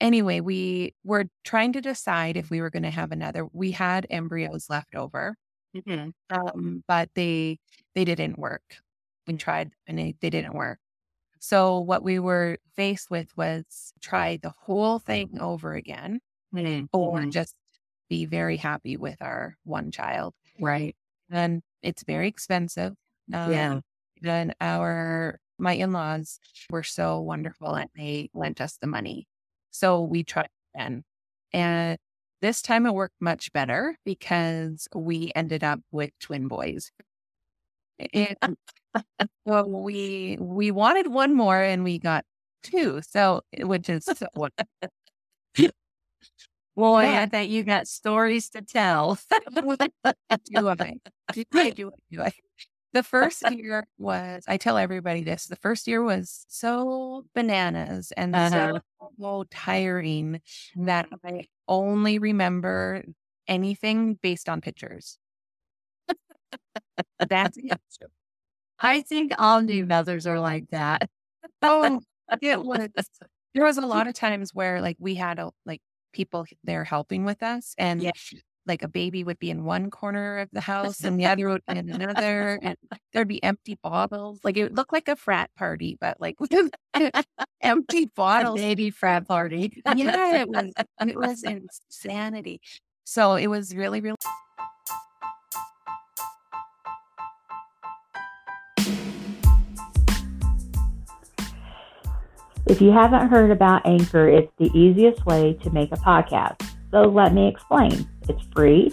anyway, 0.00 0.40
we 0.40 0.94
were 1.04 1.26
trying 1.44 1.72
to 1.74 1.80
decide 1.80 2.36
if 2.36 2.50
we 2.50 2.60
were 2.60 2.70
going 2.70 2.82
to 2.84 2.90
have 2.90 3.12
another. 3.12 3.46
We 3.52 3.72
had 3.72 4.06
embryos 4.10 4.68
left 4.70 4.94
over, 4.94 5.36
Mhm. 5.74 6.12
um, 6.30 6.84
but 6.88 7.10
they 7.14 7.58
they 7.94 8.04
didn't 8.04 8.38
work. 8.38 8.76
We 9.26 9.36
tried 9.36 9.72
and 9.86 9.98
they, 9.98 10.14
they 10.20 10.30
didn't 10.30 10.54
work. 10.54 10.80
So 11.40 11.80
what 11.80 12.02
we 12.04 12.18
were 12.18 12.58
faced 12.76 13.10
with 13.10 13.36
was 13.36 13.92
try 14.00 14.38
the 14.38 14.50
whole 14.50 14.98
thing 14.98 15.38
over 15.40 15.74
again 15.74 16.20
Mm-hmm. 16.54 16.86
or 16.92 17.26
just 17.26 17.54
be 18.10 18.26
very 18.26 18.56
happy 18.56 18.96
with 18.96 19.22
our 19.22 19.56
one 19.64 19.90
child. 19.92 20.34
Right. 20.58 20.96
And 21.30 21.62
it's 21.82 22.02
very 22.04 22.28
expensive. 22.28 22.94
Um, 23.32 23.50
Yeah. 23.50 23.80
And 24.24 24.54
our, 24.60 25.40
my 25.58 25.72
in 25.74 25.92
laws 25.92 26.40
were 26.70 26.82
so 26.82 27.20
wonderful 27.20 27.74
and 27.74 27.90
they 27.96 28.30
lent 28.34 28.60
us 28.60 28.76
the 28.78 28.86
money. 28.86 29.26
So 29.70 30.02
we 30.02 30.24
tried 30.24 30.48
again. 30.74 31.04
And 31.52 31.98
this 32.40 32.62
time 32.62 32.86
it 32.86 32.94
worked 32.94 33.20
much 33.20 33.52
better 33.52 33.96
because 34.04 34.88
we 34.94 35.32
ended 35.34 35.64
up 35.64 35.80
with 35.92 36.10
twin 36.20 36.48
boys. 36.48 36.90
It, 37.98 38.38
well, 39.44 39.68
we 39.68 40.36
we 40.40 40.70
wanted 40.70 41.08
one 41.08 41.34
more 41.34 41.60
and 41.60 41.84
we 41.84 41.98
got 41.98 42.24
two. 42.62 43.00
So 43.08 43.42
eh, 43.52 43.64
which 43.64 43.88
is 43.90 44.08
what 44.34 44.52
Boy, 46.76 47.02
Yeah. 47.02 47.22
I 47.22 47.26
bet 47.26 47.48
you 47.48 47.62
got 47.62 47.88
stories 47.88 48.48
to 48.50 48.62
tell. 48.62 49.18
do 49.54 49.76
I? 49.76 49.88
Do 50.44 50.68
I? 51.54 51.70
Do 51.70 51.88
I? 51.88 51.92
Do 52.10 52.22
I? 52.22 52.32
The 52.92 53.02
first 53.02 53.48
year 53.50 53.86
was, 53.98 54.44
I 54.48 54.56
tell 54.56 54.76
everybody 54.76 55.22
this, 55.22 55.46
the 55.46 55.56
first 55.56 55.86
year 55.86 56.02
was 56.02 56.44
so 56.48 57.24
bananas 57.34 58.12
and 58.16 58.34
Uh-huh. 58.34 58.80
so 59.20 59.44
tiring 59.50 60.40
that 60.76 61.08
mm-hmm. 61.10 61.26
I 61.36 61.48
only 61.68 62.18
remember 62.18 63.04
anything 63.46 64.14
based 64.14 64.48
on 64.48 64.60
pictures. 64.60 65.18
That's 67.28 67.56
it. 67.62 67.80
I 68.80 69.02
think 69.02 69.32
all 69.38 69.60
new 69.60 69.82
mm-hmm. 69.82 69.88
mothers 69.88 70.26
are 70.26 70.40
like 70.40 70.70
that. 70.70 71.08
Oh, 71.62 72.00
it 72.40 72.62
was. 72.64 72.88
There 73.54 73.64
was 73.64 73.78
a 73.78 73.86
lot 73.86 74.06
of 74.06 74.14
times 74.14 74.54
where 74.54 74.80
like 74.80 74.96
we 75.00 75.16
had 75.16 75.38
a, 75.38 75.50
like 75.66 75.82
people 76.12 76.46
there 76.64 76.84
helping 76.84 77.24
with 77.24 77.42
us 77.42 77.74
and 77.78 78.02
Yeah. 78.02 78.12
Like 78.70 78.84
a 78.84 78.88
baby 78.88 79.24
would 79.24 79.40
be 79.40 79.50
in 79.50 79.64
one 79.64 79.90
corner 79.90 80.38
of 80.38 80.48
the 80.52 80.60
house 80.60 81.02
and 81.02 81.18
the 81.18 81.26
other 81.26 81.48
would 81.48 81.66
be 81.66 81.76
in 81.76 81.90
another 81.90 82.60
and 82.62 82.76
there'd 83.12 83.26
be 83.26 83.42
empty 83.42 83.76
bottles. 83.82 84.38
Like 84.44 84.56
it 84.56 84.72
looked 84.72 84.92
like 84.92 85.08
a 85.08 85.16
frat 85.16 85.50
party, 85.56 85.98
but 86.00 86.20
like 86.20 86.36
empty 87.60 88.02
A 88.04 88.06
bottles. 88.14 88.60
baby 88.60 88.90
frat 88.90 89.26
party. 89.26 89.82
Yeah, 89.96 90.42
it 90.42 90.48
was 90.48 90.72
it 91.00 91.16
was 91.16 91.42
insanity. 91.42 92.60
So 93.02 93.34
it 93.34 93.48
was 93.48 93.74
really, 93.74 94.00
really 94.00 94.16
If 102.66 102.80
you 102.80 102.92
haven't 102.92 103.30
heard 103.30 103.50
about 103.50 103.84
Anchor, 103.84 104.28
it's 104.28 104.52
the 104.58 104.70
easiest 104.78 105.26
way 105.26 105.54
to 105.54 105.70
make 105.70 105.90
a 105.90 105.96
podcast. 105.96 106.62
So 106.92 107.02
let 107.02 107.34
me 107.34 107.48
explain. 107.48 108.08
It's 108.28 108.42
free. 108.54 108.92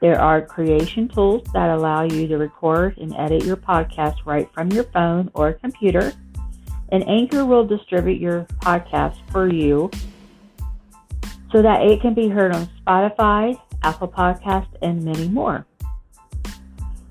There 0.00 0.20
are 0.20 0.40
creation 0.42 1.08
tools 1.08 1.42
that 1.52 1.70
allow 1.70 2.04
you 2.04 2.28
to 2.28 2.38
record 2.38 2.98
and 2.98 3.14
edit 3.16 3.44
your 3.44 3.56
podcast 3.56 4.24
right 4.24 4.48
from 4.52 4.70
your 4.70 4.84
phone 4.84 5.30
or 5.34 5.54
computer. 5.54 6.12
And 6.90 7.06
Anchor 7.08 7.44
will 7.44 7.66
distribute 7.66 8.20
your 8.20 8.44
podcast 8.60 9.16
for 9.30 9.52
you 9.52 9.90
so 11.52 11.62
that 11.62 11.82
it 11.82 12.00
can 12.00 12.14
be 12.14 12.28
heard 12.28 12.54
on 12.54 12.68
Spotify, 12.80 13.60
Apple 13.82 14.08
Podcasts, 14.08 14.74
and 14.82 15.02
many 15.02 15.28
more. 15.28 15.66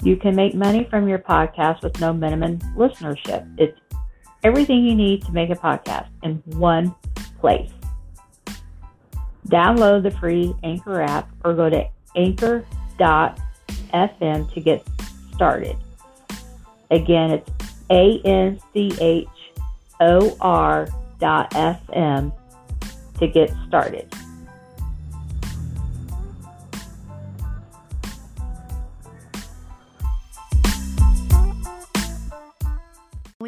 You 0.03 0.15
can 0.15 0.36
make 0.36 0.53
money 0.53 0.88
from 0.89 1.08
your 1.08 1.20
podcast 1.20 1.84
with 1.84 2.00
no 2.00 2.13
minimum 2.13 2.60
listenership. 2.75 3.48
It's 3.58 3.77
everything 4.44 4.86
you 4.86 4.96
need 4.96 5.25
to 5.25 5.32
make 5.32 5.50
a 5.50 5.56
podcast 5.56 6.08
in 6.24 6.41
one 6.58 6.96
place. 7.39 7.72
Download 9.48 10.04
the 10.04 10.12
free 10.12 10.54
Anchor 10.63 11.01
app 11.01 11.30
or 11.44 11.54
go 11.54 11.70
to 11.70 11.88
anchor.fm 12.16 12.63
to 14.54 14.62
get 14.62 14.86
started. 15.34 15.77
Again, 16.92 17.32
it's 17.32 17.50
A 17.89 18.22
N 18.25 18.60
C 18.74 18.92
H 19.00 19.27
O 20.01 20.36
R 20.42 20.88
dot 21.20 21.51
FM 21.51 22.34
to 23.20 23.27
get 23.27 23.51
started. 23.68 24.13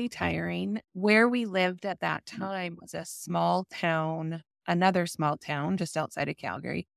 tiring. 0.08 0.82
Where 0.94 1.27
we 1.27 1.46
lived 1.46 1.86
at 1.86 2.00
that 2.01 2.25
time 2.25 2.77
was 2.82 2.94
a 2.94 3.06
small 3.06 3.65
town, 3.70 4.44
another 4.69 5.07
small 5.07 5.38
town 5.38 5.77
just 5.77 5.97
outside 5.97 6.29
of 6.29 6.38
Calgary 6.38 6.88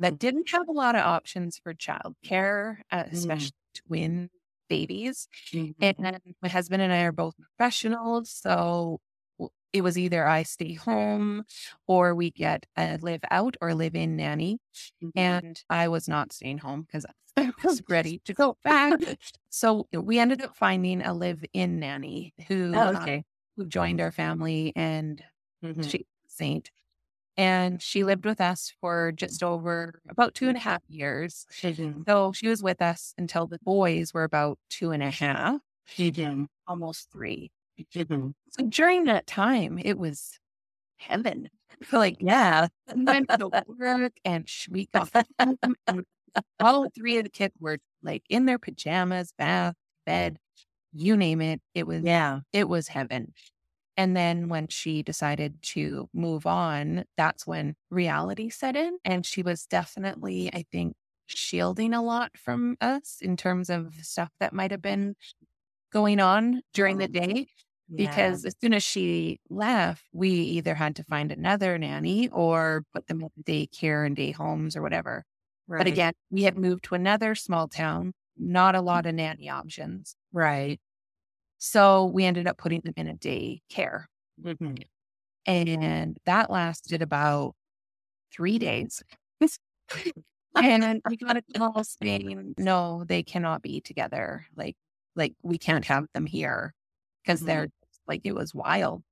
that 0.00 0.18
didn't 0.20 0.50
have 0.50 0.68
a 0.68 0.72
lot 0.72 0.96
of 0.96 1.02
options 1.02 1.58
for 1.58 1.74
childcare, 1.74 2.82
uh, 2.92 3.04
especially 3.08 3.52
twin 3.74 4.30
babies. 4.70 5.28
And 5.80 6.20
my 6.42 6.48
husband 6.48 6.82
and 6.82 6.92
I 6.92 7.02
are 7.02 7.12
both 7.12 7.34
professionals. 7.38 8.30
So 8.30 9.00
it 9.72 9.82
was 9.82 9.96
either 9.98 10.26
I 10.26 10.42
stay 10.42 10.74
home 10.74 11.44
or 11.86 12.14
we 12.14 12.30
get 12.30 12.66
a 12.76 12.98
live 12.98 13.22
out 13.30 13.56
or 13.60 13.74
live 13.74 13.94
in 13.94 14.16
nanny. 14.16 14.58
And 15.14 15.62
I 15.70 15.88
was 15.88 16.08
not 16.08 16.32
staying 16.32 16.58
home 16.58 16.82
because 16.82 17.06
I 17.36 17.52
was 17.64 17.82
ready 17.88 18.20
to 18.26 18.34
go 18.34 18.58
back. 18.64 18.96
So 19.50 19.86
we 19.92 20.18
ended 20.18 20.42
up 20.42 20.56
finding 20.56 21.02
a 21.02 21.12
live 21.14 21.44
in 21.52 21.78
nanny 21.80 22.34
who, 22.48 22.88
Oh, 22.90 22.92
uh, 22.92 23.08
who 23.56 23.66
joined 23.66 24.00
our 24.00 24.12
family 24.12 24.72
and 24.76 25.22
Mhm. 25.62 25.82
she's 25.82 26.02
a 26.02 26.30
saint. 26.30 26.70
And 27.36 27.80
she 27.82 28.04
lived 28.04 28.24
with 28.26 28.40
us 28.40 28.72
for 28.80 29.12
just 29.12 29.42
over 29.42 30.00
about 30.08 30.34
two 30.34 30.48
and 30.48 30.56
a 30.56 30.60
half 30.60 30.82
years. 30.88 31.46
So 32.06 32.32
she 32.32 32.48
was 32.48 32.62
with 32.62 32.82
us 32.82 33.14
until 33.18 33.46
the 33.46 33.60
boys 33.64 34.14
were 34.14 34.24
about 34.24 34.58
two 34.70 34.92
and 34.92 35.02
a 35.02 35.10
half, 35.10 35.60
Mhm. 35.98 36.46
almost 36.66 37.10
three. 37.10 37.50
Mhm. 37.94 38.32
So 38.50 38.66
during 38.66 39.04
that 39.04 39.26
time, 39.26 39.78
it 39.78 39.98
was 39.98 40.38
heaven. 40.98 41.50
So 41.84 41.98
like, 41.98 42.18
yeah, 42.20 42.68
we 42.94 43.06
went 43.06 43.30
to 43.38 43.52
work 43.66 44.14
and 44.24 44.48
we 44.70 44.88
got 44.92 45.10
all 46.60 46.88
three 46.94 47.18
of 47.18 47.24
the 47.24 47.30
kids 47.30 47.54
were 47.60 47.78
like 48.02 48.24
in 48.28 48.46
their 48.46 48.58
pajamas, 48.58 49.32
bath, 49.36 49.74
bed, 50.06 50.38
you 50.92 51.16
name 51.16 51.40
it. 51.42 51.62
It 51.74 51.86
was 51.86 52.02
Yeah. 52.02 52.42
it 52.52 52.68
was 52.68 52.88
heaven. 52.88 53.34
And 53.96 54.16
then 54.16 54.48
when 54.48 54.68
she 54.68 55.02
decided 55.02 55.62
to 55.62 56.08
move 56.14 56.46
on, 56.46 57.04
that's 57.16 57.46
when 57.46 57.76
reality 57.90 58.48
set 58.48 58.76
in. 58.76 58.98
And 59.04 59.26
she 59.26 59.42
was 59.42 59.66
definitely, 59.66 60.50
I 60.52 60.64
think, 60.72 60.94
shielding 61.26 61.92
a 61.94 62.02
lot 62.02 62.32
from 62.36 62.76
us 62.80 63.18
in 63.20 63.36
terms 63.36 63.70
of 63.70 63.94
stuff 64.02 64.30
that 64.40 64.52
might 64.52 64.70
have 64.70 64.82
been 64.82 65.14
going 65.92 66.20
on 66.20 66.62
during 66.72 66.98
the 66.98 67.04
oh, 67.04 67.08
day. 67.08 67.46
Because 67.94 68.46
as 68.46 68.54
soon 68.58 68.72
as 68.72 68.82
she 68.82 69.38
left, 69.50 70.02
we 70.12 70.30
either 70.30 70.74
had 70.74 70.96
to 70.96 71.04
find 71.04 71.30
another 71.30 71.76
nanny 71.76 72.28
or 72.28 72.84
put 72.94 73.06
them 73.06 73.20
in 73.20 73.42
daycare 73.44 74.06
and 74.06 74.16
day 74.16 74.30
homes 74.30 74.76
or 74.76 74.80
whatever. 74.80 75.24
But 75.68 75.86
again, 75.86 76.14
we 76.30 76.44
had 76.44 76.56
moved 76.56 76.84
to 76.84 76.94
another 76.94 77.34
small 77.34 77.68
town, 77.68 78.14
not 78.38 78.74
a 78.74 78.80
lot 78.80 79.04
of 79.04 79.14
nanny 79.14 79.50
options. 79.50 80.16
right. 80.32 80.80
So 81.64 82.06
we 82.06 82.24
ended 82.24 82.46
up 82.48 82.58
putting 82.58 82.80
them 82.82 82.94
in 82.96 83.06
a 83.08 83.14
day 83.14 83.62
care. 83.70 84.08
Mhm. 84.36 84.82
And 85.46 86.18
that 86.24 86.50
lasted 86.50 87.02
about 87.02 87.54
three 88.32 88.58
days. 88.58 89.02
and 90.60 90.82
then 90.82 91.02
we 91.06 91.16
got 91.16 91.36
a 91.36 91.42
call 91.56 91.84
saying, 91.84 92.54
no, 92.58 93.04
they 93.04 93.22
cannot 93.22 93.62
be 93.62 93.80
together. 93.80 94.46
Like, 94.56 94.76
like 95.16 95.34
we 95.42 95.58
can't 95.58 95.84
have 95.86 96.06
them 96.14 96.26
here 96.26 96.74
because 97.24 97.40
Mhm. 97.40 97.44
they're 97.44 97.68
like, 98.06 98.22
it 98.24 98.34
was 98.34 98.54
wild. 98.54 99.02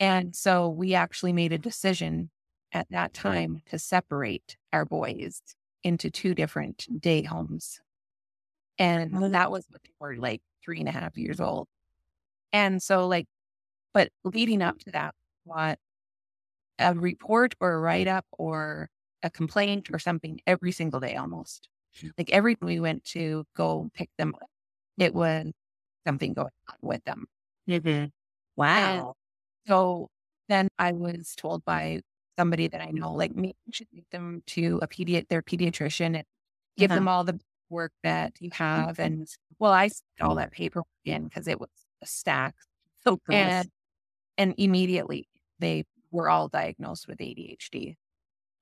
And 0.00 0.36
so 0.36 0.68
we 0.70 0.94
actually 0.94 1.32
made 1.34 1.52
a 1.52 1.58
decision 1.58 2.30
at 2.72 2.88
that 2.90 3.14
time 3.14 3.62
to 3.66 3.78
separate 3.78 4.56
our 4.72 4.84
boys 4.86 5.42
into 5.84 6.10
two 6.10 6.34
different 6.34 6.88
day 7.00 7.22
homes. 7.22 7.80
And 8.78 9.34
that 9.34 9.50
was 9.50 9.66
when 9.70 9.80
they 9.84 9.92
were 10.00 10.16
like 10.16 10.42
three 10.64 10.80
and 10.80 10.88
a 10.88 10.92
half 10.92 11.16
years 11.16 11.40
old. 11.40 11.68
And 12.52 12.82
so, 12.82 13.06
like, 13.08 13.26
but 13.94 14.10
leading 14.24 14.62
up 14.62 14.78
to 14.80 14.92
that, 14.92 15.14
what 15.44 15.78
a 16.78 16.94
report 16.94 17.54
or 17.60 17.74
a 17.74 17.80
write 17.80 18.08
up 18.08 18.26
or 18.32 18.88
a 19.22 19.30
complaint 19.30 19.90
or 19.92 19.98
something 19.98 20.40
every 20.46 20.72
single 20.72 21.00
day 21.00 21.16
almost. 21.16 21.68
Like 22.18 22.30
every 22.30 22.54
time 22.56 22.66
we 22.66 22.80
went 22.80 23.04
to 23.06 23.44
go 23.56 23.90
pick 23.94 24.10
them 24.18 24.34
up, 24.40 24.48
it 24.98 25.14
was 25.14 25.52
something 26.06 26.34
going 26.34 26.50
on 26.68 26.76
with 26.82 27.04
them. 27.04 27.26
Mhm. 27.66 28.10
Wow. 28.56 29.14
So 29.66 30.08
then 30.48 30.68
I 30.78 30.92
was 30.92 31.34
told 31.36 31.64
by 31.64 32.00
somebody 32.38 32.68
that 32.68 32.80
I 32.80 32.90
know, 32.90 33.12
like, 33.14 33.34
maybe 33.34 33.54
you 33.66 33.72
should 33.72 33.90
take 33.90 34.08
them 34.10 34.42
to 34.48 34.78
a 34.82 34.88
pedi- 34.88 35.28
their 35.28 35.42
pediatrician 35.42 36.16
and 36.16 36.24
give 36.76 36.90
Uh-huh. 36.90 36.94
them 36.94 37.08
all 37.08 37.24
the 37.24 37.40
work 37.70 37.92
that 38.02 38.40
you 38.40 38.50
have. 38.52 38.98
And 38.98 39.28
well, 39.58 39.72
I 39.72 39.90
all 40.20 40.34
that 40.36 40.52
paperwork 40.52 40.86
in 41.04 41.24
because 41.24 41.48
it 41.48 41.60
was 41.60 41.70
stack. 42.06 42.54
So 43.04 43.16
gross. 43.26 43.36
And, 43.38 43.68
and 44.38 44.54
immediately 44.58 45.28
they 45.58 45.84
were 46.10 46.28
all 46.30 46.48
diagnosed 46.48 47.06
with 47.08 47.18
ADHD, 47.18 47.96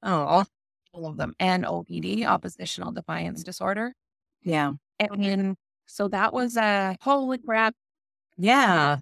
oh, 0.02 0.44
all 0.92 1.06
of 1.06 1.16
them, 1.16 1.34
and 1.38 1.64
ODD, 1.66 2.24
oppositional 2.24 2.92
defiance 2.92 3.42
disorder. 3.44 3.94
yeah. 4.42 4.72
And 5.00 5.22
then, 5.24 5.56
so 5.86 6.08
that 6.08 6.32
was 6.32 6.56
a 6.56 6.96
holy 7.00 7.38
crap. 7.38 7.74
Yeah. 8.36 8.98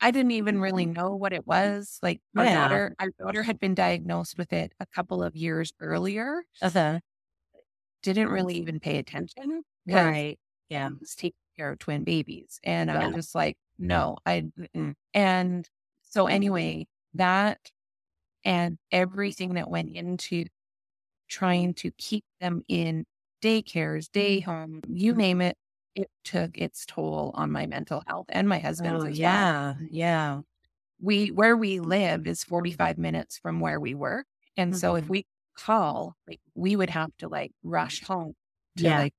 I 0.00 0.10
didn't 0.10 0.32
even 0.32 0.60
really 0.60 0.86
know 0.86 1.14
what 1.14 1.32
it 1.34 1.46
was. 1.46 1.98
Like 2.02 2.20
my 2.34 2.44
Yeah. 2.44 2.54
daughter, 2.68 2.94
our 2.98 3.10
daughter 3.18 3.42
had 3.42 3.60
been 3.60 3.74
diagnosed 3.74 4.36
with 4.38 4.52
it 4.52 4.72
a 4.80 4.86
couple 4.86 5.22
of 5.22 5.36
years 5.36 5.72
earlier. 5.80 6.42
Uh-huh. 6.62 6.98
Didn't 8.02 8.28
really 8.28 8.56
even 8.56 8.80
pay 8.80 8.98
attention. 8.98 9.62
Right. 9.86 10.38
Yeah. 10.68 10.88
I 10.88 10.92
was 10.98 11.14
taking 11.14 11.36
care 11.56 11.70
of 11.72 11.78
twin 11.78 12.04
babies. 12.04 12.58
And 12.64 12.90
I 12.90 13.06
was 13.06 13.14
just 13.16 13.34
like, 13.34 13.56
no, 13.78 14.16
I, 14.26 14.42
mm-mm. 14.58 14.94
and 15.14 15.68
so 16.02 16.26
mm. 16.26 16.30
anyway, 16.30 16.86
that 17.14 17.70
and 18.44 18.78
everything 18.92 19.54
that 19.54 19.70
went 19.70 19.94
into 19.96 20.46
trying 21.28 21.74
to 21.74 21.90
keep 21.92 22.24
them 22.40 22.62
in 22.68 23.06
daycares, 23.42 24.10
day 24.12 24.40
mm. 24.40 24.44
home, 24.44 24.82
you 24.88 25.14
mm. 25.14 25.18
name 25.18 25.40
it, 25.40 25.56
it 25.94 26.10
took 26.24 26.58
its 26.58 26.86
toll 26.86 27.32
on 27.34 27.50
my 27.52 27.66
mental 27.66 28.02
health 28.06 28.26
and 28.30 28.48
my 28.48 28.58
husband's 28.58 29.04
Oh, 29.04 29.06
as 29.06 29.20
well. 29.22 29.50
yeah. 29.50 29.76
Yeah. 29.90 30.42
We, 31.00 31.28
where 31.30 31.56
we 31.56 31.80
live 31.80 32.26
is 32.26 32.44
45 32.44 32.98
minutes 32.98 33.38
from 33.38 33.60
where 33.60 33.80
we 33.80 33.94
work. 33.94 34.26
And 34.56 34.74
so 34.76 34.94
if 34.96 35.04
Mhm. 35.04 35.10
we 35.10 35.26
call, 35.54 36.16
like 36.26 36.40
we 36.54 36.76
would 36.76 36.90
have 36.90 37.16
to 37.18 37.28
like 37.28 37.52
rush 37.62 38.02
home 38.02 38.34
to 38.78 38.84
Yeah. 38.84 38.94
like 38.94 39.14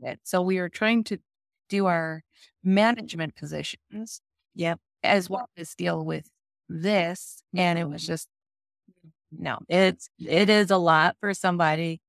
it. 0.00 0.20
So 0.24 0.42
we 0.42 0.60
were 0.60 0.68
trying 0.70 1.04
to 1.06 1.18
do 1.68 1.86
our 1.86 2.22
management 2.64 3.36
positions 3.36 4.20
Yep. 4.54 4.80
as 5.02 5.30
well 5.30 5.48
as 5.56 5.74
deal 5.74 6.04
with 6.04 6.28
this. 6.68 7.42
And 7.56 7.78
it 7.78 7.88
was 7.90 8.02
Mhm. 8.02 8.06
just, 8.06 8.28
no. 9.32 9.58
It's 9.68 10.10
it 10.20 10.50
is 10.50 10.70
a 10.72 10.78
lot 10.78 11.16
for 11.20 11.34
somebody. 11.34 12.00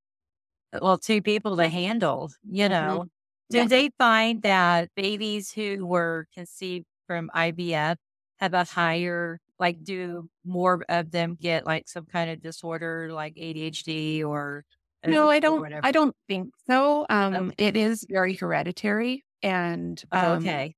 Well, 0.81 0.97
two 0.99 1.21
people 1.21 1.57
to 1.57 1.69
handle, 1.69 2.31
you 2.49 2.69
know. 2.69 3.07
Do 3.51 3.59
Yeah. 3.59 3.67
they 3.67 3.91
find 3.99 4.41
that 4.43 4.89
babies 4.95 5.51
who 5.53 5.85
were 5.87 6.27
conceived 6.33 6.85
from 7.07 7.31
IVF 7.35 7.97
have 8.39 8.53
a 8.55 8.65
higher, 8.65 9.39
like, 9.59 9.83
do 9.83 10.29
more 10.45 10.83
of 10.89 11.11
them 11.11 11.35
get 11.41 11.65
like 11.65 11.87
some 11.89 12.05
kind 12.07 12.29
of 12.31 12.41
disorder 12.41 13.11
like 13.13 13.35
ADHD 13.37 14.23
or 14.23 14.65
No, 15.05 15.29
I 15.29 15.39
don't. 15.39 15.67
I 15.83 15.91
don't 15.91 16.15
think 16.27 16.53
so. 16.65 17.05
Um, 17.09 17.53
Okay. 17.53 17.55
it 17.57 17.77
is 17.77 18.05
very 18.09 18.33
hereditary, 18.33 19.23
and 19.44 20.03
um, 20.12 20.53
okay. 20.53 20.75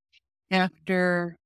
after 0.52 1.38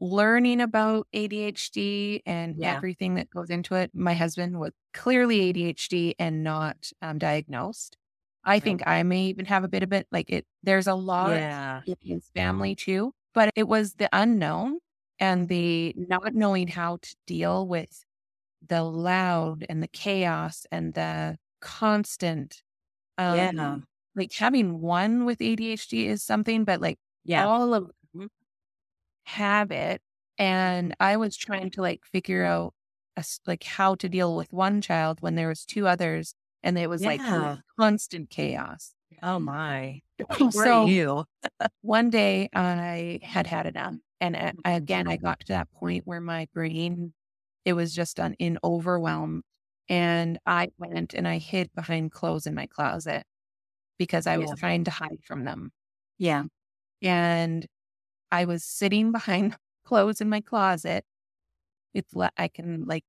learning 0.00 0.60
about 0.60 1.06
ADHD 1.12 2.22
and 2.26 2.56
Yeah. 2.56 2.62
everything 2.62 3.14
that 3.16 3.30
goes 3.30 3.50
into 3.50 3.74
it, 3.76 3.90
my 3.94 4.14
husband 4.14 4.58
was 4.60 4.72
clearly 4.94 5.40
ADHD 5.42 6.14
and 6.18 6.42
not 6.44 6.90
um, 7.02 7.18
diagnosed. 7.18 7.96
I 8.44 8.60
think 8.60 8.82
I 8.86 9.02
may 9.02 9.26
even 9.26 9.46
have 9.46 9.64
a 9.64 9.68
bit 9.68 9.82
of 9.82 9.92
it. 9.92 10.06
Like 10.12 10.30
it, 10.30 10.46
there's 10.62 10.86
a 10.86 10.94
lot 10.94 11.42
Yeah. 11.42 11.82
in 11.86 11.96
his 12.02 12.30
family 12.34 12.74
too, 12.74 13.12
but 13.34 13.50
it 13.56 13.68
was 13.68 13.94
the 13.94 14.08
unknown 14.12 14.78
and 15.18 15.48
the 15.48 15.94
not 15.96 16.34
knowing 16.34 16.68
how 16.68 16.98
to 16.98 17.16
deal 17.26 17.66
with 17.68 18.04
the 18.66 18.82
loud 18.82 19.64
and 19.68 19.82
the 19.82 19.88
chaos 19.88 20.66
and 20.72 20.94
the 20.94 21.38
constant. 21.60 22.62
Um, 23.18 23.50
Yeah. 23.50 23.80
Like 24.16 24.32
having 24.32 24.80
one 24.80 25.24
with 25.24 25.38
ADHD 25.40 26.06
is 26.06 26.22
something, 26.22 26.64
but 26.64 26.80
like 26.80 26.98
Yeah. 27.24 27.46
all 27.46 27.74
of 27.74 27.90
them 28.14 28.28
have 29.24 29.70
it. 29.70 30.02
And 30.38 30.94
I 31.00 31.16
was 31.16 31.36
trying 31.36 31.70
to 31.72 31.82
like 31.82 32.04
figure 32.04 32.44
out 32.44 32.74
a 33.16 33.24
like 33.46 33.64
how 33.64 33.94
to 33.96 34.08
deal 34.08 34.36
with 34.36 34.52
one 34.52 34.80
child 34.80 35.20
when 35.20 35.34
there 35.34 35.48
was 35.48 35.64
two 35.64 35.86
others 35.86 36.34
and 36.62 36.78
it 36.78 36.88
was 36.88 37.04
like 37.04 37.20
constant 37.78 38.30
chaos. 38.30 38.94
Oh 39.22 39.38
my. 39.38 40.00
Where 40.38 40.50
so 40.50 40.86
you? 40.86 41.24
one 41.82 42.10
day 42.10 42.48
I 42.54 43.20
had 43.22 43.46
had 43.46 43.66
enough. 43.66 43.94
And 44.20 44.36
a- 44.36 44.54
again, 44.64 45.08
I 45.08 45.16
got 45.16 45.40
to 45.40 45.46
that 45.48 45.70
point 45.72 46.06
where 46.06 46.20
my 46.20 46.46
brain, 46.54 47.14
it 47.64 47.72
was 47.74 47.94
just 47.94 48.20
on, 48.20 48.34
in 48.34 48.58
overwhelm. 48.64 49.42
And 49.88 50.38
I 50.46 50.68
went 50.78 51.14
and 51.14 51.26
I 51.26 51.38
hid 51.38 51.70
behind 51.74 52.12
clothes 52.12 52.46
in 52.46 52.54
my 52.54 52.66
closet 52.66 53.24
because 54.00 54.26
I 54.26 54.38
was 54.38 54.50
trying 54.58 54.84
to 54.84 54.90
hide 54.90 55.18
from 55.26 55.44
them. 55.44 55.70
Yeah. 56.16 56.44
And 57.02 57.66
I 58.32 58.46
was 58.46 58.64
sitting 58.64 59.12
behind 59.18 59.56
clothes 59.84 60.22
in 60.22 60.28
my 60.30 60.40
closet. 60.40 61.04
It's 61.92 62.14
le- 62.14 62.30
I 62.38 62.48
can 62.48 62.84
like 62.86 63.04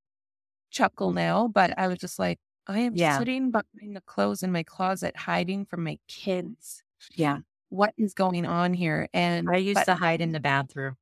chuckle 0.70 1.14
now, 1.14 1.48
but 1.48 1.74
I 1.80 1.88
was 1.88 1.98
just 1.98 2.20
like, 2.20 2.40
I 2.68 2.80
am 2.80 2.94
Yeah. 2.96 3.18
sitting 3.20 3.52
behind 3.52 3.96
the 3.96 4.02
clothes 4.02 4.44
in 4.44 4.52
my 4.52 4.64
closet, 4.64 5.16
hiding 5.16 5.66
from 5.66 5.86
my 5.86 5.98
kids. 6.10 6.84
Yeah. 7.16 7.38
What 7.70 7.94
is 7.98 8.14
going 8.14 8.46
on 8.46 8.74
here? 8.74 9.08
And 9.14 9.50
I 9.50 9.56
used 9.58 9.76
but- 9.76 9.86
to 9.86 9.96
hide 9.96 10.20
in 10.20 10.34
the 10.34 10.42
bathroom. 10.42 10.96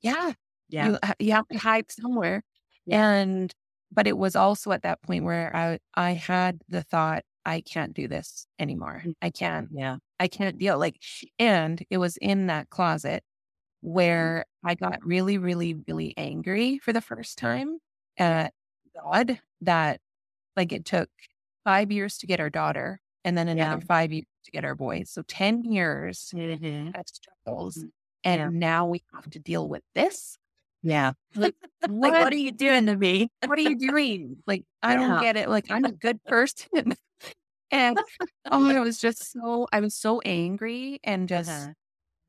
yeah, 0.00 0.34
Yeah. 0.68 0.90
you, 0.90 0.98
you 1.18 1.32
have 1.32 1.48
to 1.48 1.58
hide 1.58 1.90
somewhere. 1.90 2.44
And 2.88 3.52
but 3.90 4.06
it 4.06 4.16
was 4.16 4.36
also 4.36 4.70
at 4.72 4.82
that 4.82 5.02
point 5.02 5.24
where 5.24 5.54
I 5.56 5.78
I 5.94 6.12
had 6.12 6.60
the 6.68 6.82
thought, 6.84 7.24
I 7.46 7.60
can't 7.60 7.94
do 7.94 8.08
this 8.08 8.46
anymore. 8.58 9.02
Mm. 9.04 9.14
I 9.22 9.30
can't. 9.30 9.68
Yeah. 9.72 9.98
I 10.20 10.28
can't 10.28 10.58
deal. 10.58 10.78
Like, 10.78 10.96
and 11.38 11.84
it 11.90 11.98
was 11.98 12.16
in 12.18 12.46
that 12.46 12.70
closet 12.70 13.22
where 13.82 14.46
I 14.64 14.74
got 14.74 15.04
really, 15.04 15.38
really, 15.38 15.74
really 15.88 16.14
angry 16.16 16.78
for 16.78 16.92
the 16.92 17.00
first 17.02 17.38
time 17.38 17.78
at 18.18 18.54
God 18.94 19.40
that 19.62 20.00
like 20.56 20.72
it 20.72 20.84
took 20.84 21.10
five 21.64 21.92
years 21.92 22.18
to 22.18 22.26
get 22.26 22.40
our 22.40 22.50
daughter 22.50 23.00
and 23.24 23.36
then 23.38 23.48
Yeah. 23.54 23.76
another 23.76 23.80
five 23.82 24.12
years 24.12 24.26
to 24.44 24.50
get 24.52 24.64
our 24.64 24.74
boys. 24.74 25.10
So 25.10 25.22
10 25.22 25.64
years 25.64 26.34
Mhm. 26.34 26.94
of 26.94 27.04
struggles. 27.08 27.78
Mm. 27.78 27.90
And 28.24 28.40
Yeah. 28.40 28.50
now 28.60 28.86
we 28.86 29.02
have 29.14 29.30
to 29.30 29.38
deal 29.38 29.68
with 29.68 29.82
this. 29.94 30.38
Yeah. 30.82 31.12
Like, 31.36 31.54
What? 31.84 32.12
like, 32.12 32.18
what 32.18 32.32
are 32.32 32.36
you 32.36 32.52
doing 32.52 32.86
to 32.86 32.96
me? 32.96 33.28
what 33.44 33.58
are 33.58 33.62
you 33.62 33.76
doing? 33.76 34.42
Like, 34.46 34.64
I 34.82 34.94
don't 34.96 35.16
get 35.16 35.36
it. 35.36 35.48
Like, 35.48 35.66
I'm 35.70 35.84
a 35.84 35.92
good 35.92 36.22
person. 36.24 36.94
and 37.74 38.00
oh, 38.52 38.66
I 38.66 38.80
was 38.80 38.98
just 39.00 39.32
so, 39.32 39.68
I 39.72 39.80
was 39.80 39.96
so 39.96 40.20
angry 40.22 41.00
and 41.04 41.28
just, 41.28 41.70
Uh-huh. 41.70 41.74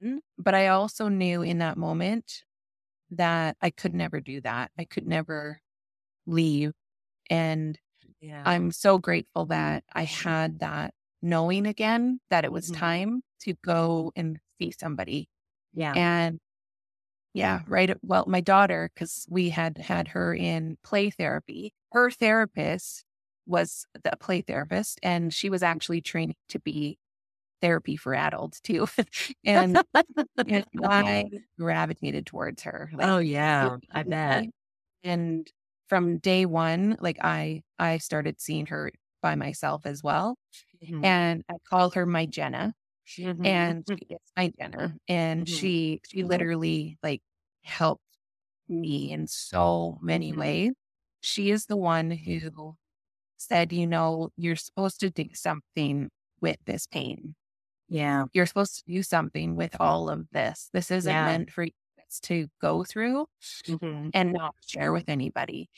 Mm, 0.04 0.20
but 0.38 0.56
I 0.56 0.68
also 0.70 1.10
knew 1.10 1.42
in 1.44 1.60
that 1.60 1.78
moment 1.78 2.44
that 3.12 3.58
I 3.62 3.72
could 3.72 3.94
never 3.96 4.22
do 4.22 4.42
that. 4.42 4.72
I 4.80 4.86
could 4.86 5.08
never 5.08 5.62
leave. 6.28 6.74
And 7.30 7.80
Yeah. 8.20 8.44
I'm 8.46 8.72
so 8.72 8.98
grateful 9.00 9.46
that 9.48 9.84
I 9.94 10.04
had 10.06 10.60
that 10.60 10.94
knowing 11.22 11.68
again 11.68 12.22
that 12.32 12.46
it 12.46 12.52
was 12.54 12.68
Mhm. 12.68 12.72
time 12.72 13.24
to 13.42 13.54
go 13.66 14.12
and 14.16 14.40
see 14.60 14.72
somebody. 14.72 15.30
yeah. 15.74 15.94
And 15.96 16.40
yeah, 17.34 17.64
right. 17.68 17.90
at- 17.92 18.04
Well, 18.04 18.26
my 18.28 18.42
daughter, 18.42 18.92
because 18.94 19.28
we 19.30 19.50
had 19.52 19.78
had 19.78 20.10
her 20.10 20.34
in 20.34 20.78
play 20.84 21.10
therapy, 21.10 21.74
her 21.92 22.12
therapist 22.12 23.05
was 23.48 23.86
the 24.04 24.12
play 24.20 24.42
therapist, 24.42 25.00
and 25.04 25.34
she 25.34 25.50
was 25.50 25.64
actually 25.64 26.02
training 26.02 26.36
to 26.50 26.60
be 26.60 26.98
therapy 27.62 27.98
for 27.98 28.16
adults 28.16 28.62
too. 28.62 28.88
and, 29.46 29.80
and 30.48 30.66
I 30.84 31.30
gravitated 31.60 32.26
towards 32.28 32.64
her. 32.64 32.92
like, 32.94 33.10
oh 33.10 33.18
yeah. 33.20 33.78
I 33.92 34.04
bet. 34.04 34.48
And 35.04 35.50
from 35.88 36.18
day 36.20 36.46
one, 36.46 36.98
like 37.00 37.18
I, 37.24 37.64
I 37.80 37.98
started 38.00 38.42
seeing 38.42 38.66
her 38.68 38.92
by 39.22 39.36
myself 39.36 39.86
as 39.86 40.04
well, 40.04 40.38
Mhm. 40.82 41.04
and 41.04 41.44
I 41.50 41.56
call 41.70 41.92
her 41.92 42.06
my 42.06 42.26
Jenna 42.26 42.74
Mhm. 43.18 43.46
and 43.46 43.86
she 43.88 44.08
my 44.38 44.50
dinner 44.60 44.98
and 45.08 45.48
Mhm. 45.48 45.50
she 45.50 46.02
she 46.06 46.24
literally 46.24 46.98
like 47.04 47.22
helped 47.64 48.04
me 48.70 49.12
in 49.12 49.28
so 49.28 50.00
many 50.02 50.34
Mhm. 50.34 50.34
ways 50.34 50.74
she 51.22 51.52
is 51.52 51.66
the 51.68 51.78
one 51.78 52.12
who 52.12 52.76
said 53.48 53.72
you 53.74 53.88
know 53.88 54.30
you're 54.38 54.56
supposed 54.56 55.00
to 55.00 55.10
do 55.10 55.26
something 55.34 56.10
with 56.42 56.58
this 56.66 56.88
pain 56.88 57.36
yeah. 57.88 58.26
you're 58.34 58.46
supposed 58.46 58.78
to 58.78 58.84
do 58.92 59.04
something 59.04 59.56
with 59.56 59.76
all 59.80 60.10
of 60.10 60.28
this 60.32 60.70
this 60.74 60.92
isn't 60.92 61.12
Yeah. 61.12 61.26
meant 61.26 61.52
for 61.52 61.64
you 61.64 61.72
to 62.24 62.48
go 62.62 62.84
through 62.84 63.28
Mhm. 63.68 64.12
and 64.14 64.32
not 64.34 64.56
share 64.66 64.94
with 64.94 65.10
anybody. 65.10 65.70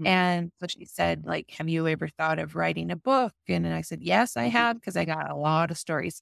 Mm. 0.00 0.06
And 0.06 0.52
so 0.60 0.66
she 0.68 0.84
said, 0.84 1.24
like, 1.24 1.50
have 1.52 1.68
you 1.68 1.86
ever 1.88 2.08
thought 2.08 2.38
of 2.38 2.54
writing 2.54 2.90
a 2.90 2.96
book? 2.96 3.32
And 3.48 3.66
I 3.66 3.80
said, 3.82 4.02
yes, 4.02 4.36
I 4.36 4.44
have, 4.44 4.76
because 4.76 4.96
I 4.96 5.04
got 5.04 5.30
a 5.30 5.34
lot 5.34 5.70
of 5.70 5.78
stories. 5.78 6.20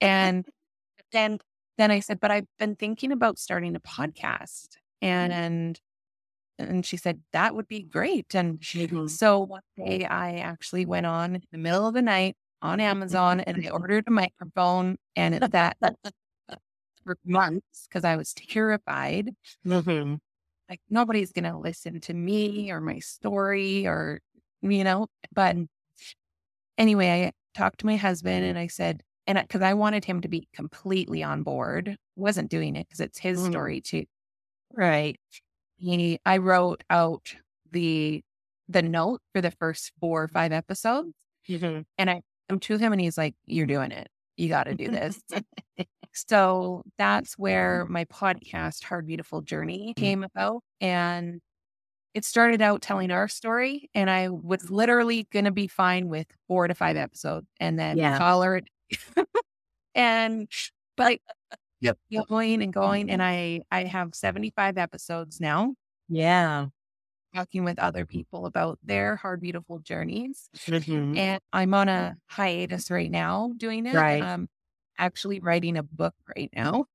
and 0.00 0.46
then, 1.12 1.38
then 1.76 1.90
I 1.90 2.00
said, 2.00 2.20
but 2.20 2.30
I've 2.30 2.46
been 2.58 2.76
thinking 2.76 3.12
about 3.12 3.38
starting 3.38 3.74
a 3.74 3.80
podcast. 3.80 4.76
And, 5.02 5.32
and, 5.32 5.80
and 6.58 6.84
she 6.86 6.96
said, 6.96 7.20
that 7.32 7.54
would 7.54 7.68
be 7.68 7.82
great. 7.82 8.34
And 8.34 8.60
Mhm. 8.60 9.10
so 9.10 9.40
one 9.40 9.62
day 9.76 10.04
I 10.04 10.36
actually 10.36 10.86
went 10.86 11.06
on 11.06 11.36
in 11.36 11.42
the 11.50 11.58
middle 11.58 11.86
of 11.86 11.94
the 11.94 12.02
night 12.02 12.36
on 12.62 12.80
Amazon 12.80 13.40
and 13.40 13.64
I 13.64 13.70
ordered 13.70 14.04
a 14.06 14.10
microphone 14.10 14.96
and 15.16 15.34
it 15.34 15.50
that 15.52 15.76
for 17.04 17.16
months 17.24 17.86
because 17.88 18.04
I 18.04 18.16
was 18.16 18.32
terrified. 18.34 19.30
Mm-hmm. 19.66 20.14
Like 20.68 20.80
nobody's 20.88 21.32
gonna 21.32 21.58
listen 21.58 22.00
to 22.00 22.14
me 22.14 22.70
or 22.70 22.80
my 22.80 22.98
story 22.98 23.86
or 23.86 24.20
you 24.62 24.84
know. 24.84 25.08
But 25.32 25.56
anyway, 26.78 27.08
I 27.26 27.32
talked 27.58 27.80
to 27.80 27.86
my 27.86 27.96
husband 27.96 28.44
and 28.44 28.58
I 28.58 28.68
said, 28.68 29.02
and 29.26 29.38
because 29.38 29.62
I, 29.62 29.70
I, 29.70 29.74
wanted 29.74 30.04
him 30.04 30.20
to 30.22 30.28
be 30.28 30.48
completely 30.54 31.22
on 31.22 31.42
board, 31.42 31.96
wasn't 32.16 32.50
doing 32.50 32.76
it 32.76 32.88
because 32.88 33.00
it's 33.00 33.18
his 33.18 33.40
mm. 33.40 33.50
story 33.50 33.80
too. 33.80 34.04
Right. 34.72 35.18
He, 35.76 36.18
I 36.24 36.38
wrote 36.38 36.84
out 36.90 37.34
the 37.70 38.22
the 38.68 38.82
note 38.82 39.20
for 39.32 39.40
the 39.40 39.50
first 39.50 39.92
four 40.00 40.22
or 40.22 40.28
five 40.28 40.52
episodes, 40.52 41.14
mm-hmm. 41.48 41.82
and 41.98 42.10
I 42.10 42.22
am 42.48 42.58
to 42.60 42.78
him, 42.78 42.92
and 42.92 43.00
he's 43.00 43.18
like, 43.18 43.34
"You're 43.46 43.66
doing 43.66 43.92
it. 43.92 44.08
You 44.36 44.48
got 44.48 44.64
to 44.64 44.74
do 44.74 44.88
this." 44.88 45.20
so 46.12 46.82
that's 46.96 47.34
where 47.34 47.86
my 47.88 48.04
podcast, 48.06 48.84
Hard 48.84 49.06
Beautiful 49.06 49.42
Journey, 49.42 49.92
mm. 49.92 50.00
came 50.00 50.24
about, 50.24 50.62
and 50.80 51.40
it 52.14 52.24
started 52.24 52.62
out 52.62 52.80
telling 52.80 53.10
our 53.10 53.28
story, 53.28 53.90
and 53.94 54.08
I 54.08 54.28
was 54.28 54.70
literally 54.70 55.26
going 55.32 55.46
to 55.46 55.50
be 55.50 55.66
fine 55.66 56.08
with 56.08 56.28
four 56.48 56.68
to 56.68 56.74
five 56.74 56.96
episodes, 56.96 57.48
and 57.60 57.78
then 57.78 57.98
yeah. 57.98 58.16
collar 58.18 58.56
it 59.16 59.26
and 59.94 60.48
but 60.96 61.18
yep. 61.80 61.98
going 62.28 62.62
and 62.62 62.72
going. 62.72 63.10
And 63.10 63.22
I 63.22 63.62
I 63.70 63.84
have 63.84 64.14
75 64.14 64.78
episodes 64.78 65.40
now. 65.40 65.74
Yeah. 66.08 66.66
Talking 67.34 67.64
with 67.64 67.78
other 67.80 68.06
people 68.06 68.46
about 68.46 68.78
their 68.84 69.16
hard, 69.16 69.40
beautiful 69.40 69.80
journeys. 69.80 70.48
Mm-hmm. 70.66 71.16
And 71.18 71.40
I'm 71.52 71.74
on 71.74 71.88
a 71.88 72.16
hiatus 72.26 72.90
right 72.90 73.10
now 73.10 73.52
doing 73.56 73.86
it. 73.86 73.94
Right. 73.94 74.22
Um 74.22 74.48
actually 74.98 75.40
writing 75.40 75.76
a 75.76 75.82
book 75.82 76.14
right 76.36 76.50
now. 76.54 76.86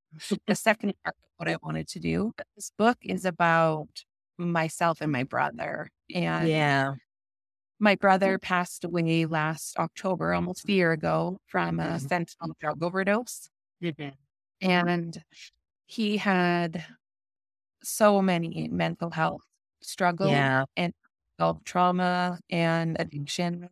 the 0.47 0.55
second 0.55 0.93
part 1.03 1.15
of 1.23 1.29
what 1.37 1.49
I 1.49 1.57
wanted 1.61 1.87
to 1.89 1.99
do. 1.99 2.33
But 2.37 2.47
this 2.55 2.71
book 2.77 2.97
is 3.01 3.25
about 3.25 3.89
myself 4.37 5.01
and 5.01 5.11
my 5.11 5.23
brother. 5.23 5.89
And 6.13 6.47
yeah 6.47 6.93
my 7.79 7.95
brother 7.95 8.37
passed 8.37 8.83
away 8.83 9.25
last 9.25 9.77
October, 9.77 10.33
almost 10.33 10.67
a 10.67 10.71
year 10.71 10.91
ago, 10.91 11.39
from 11.47 11.79
a 11.79 11.83
Mm-hmm. 11.83 12.07
fentanyl 12.07 12.53
drug 12.59 12.83
overdose. 12.83 13.49
Mhm. 13.81 14.13
And 14.61 15.23
he 15.87 16.17
had 16.17 16.85
so 17.83 18.21
many 18.21 18.67
mental 18.69 19.11
health 19.11 19.43
struggles 19.81 20.49
Yeah. 20.49 20.65
and 20.77 20.93
trauma 21.65 22.39
and 22.49 22.97
addiction. 22.99 23.69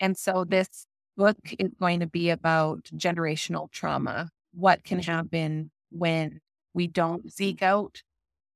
And 0.00 0.16
so 0.18 0.44
this 0.44 0.86
book 1.16 1.38
is 1.58 1.70
going 1.80 2.00
to 2.00 2.06
be 2.06 2.30
about 2.30 2.84
generational 2.96 3.70
trauma. 3.72 4.30
What 4.52 4.84
can 4.84 5.00
happen 5.00 5.70
when 5.90 6.40
we 6.74 6.86
don't 6.88 7.32
seek 7.32 7.62
out 7.62 8.02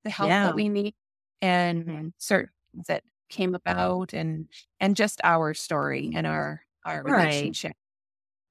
the 0.04 0.10
help 0.10 0.34
Yeah. 0.34 0.42
that 0.42 0.54
we 0.54 0.68
need 0.68 0.94
and 1.42 1.86
Mhm. 1.86 2.12
certain 2.18 2.52
things 2.74 2.86
that 2.88 3.04
came 3.30 3.54
about 3.54 4.12
and 4.14 4.48
and 4.80 4.96
just 4.96 5.20
our 5.24 5.54
story 5.54 6.12
and 6.14 6.26
our 6.26 6.62
our 6.84 7.02
Right. 7.06 7.56
relationship. 7.56 7.74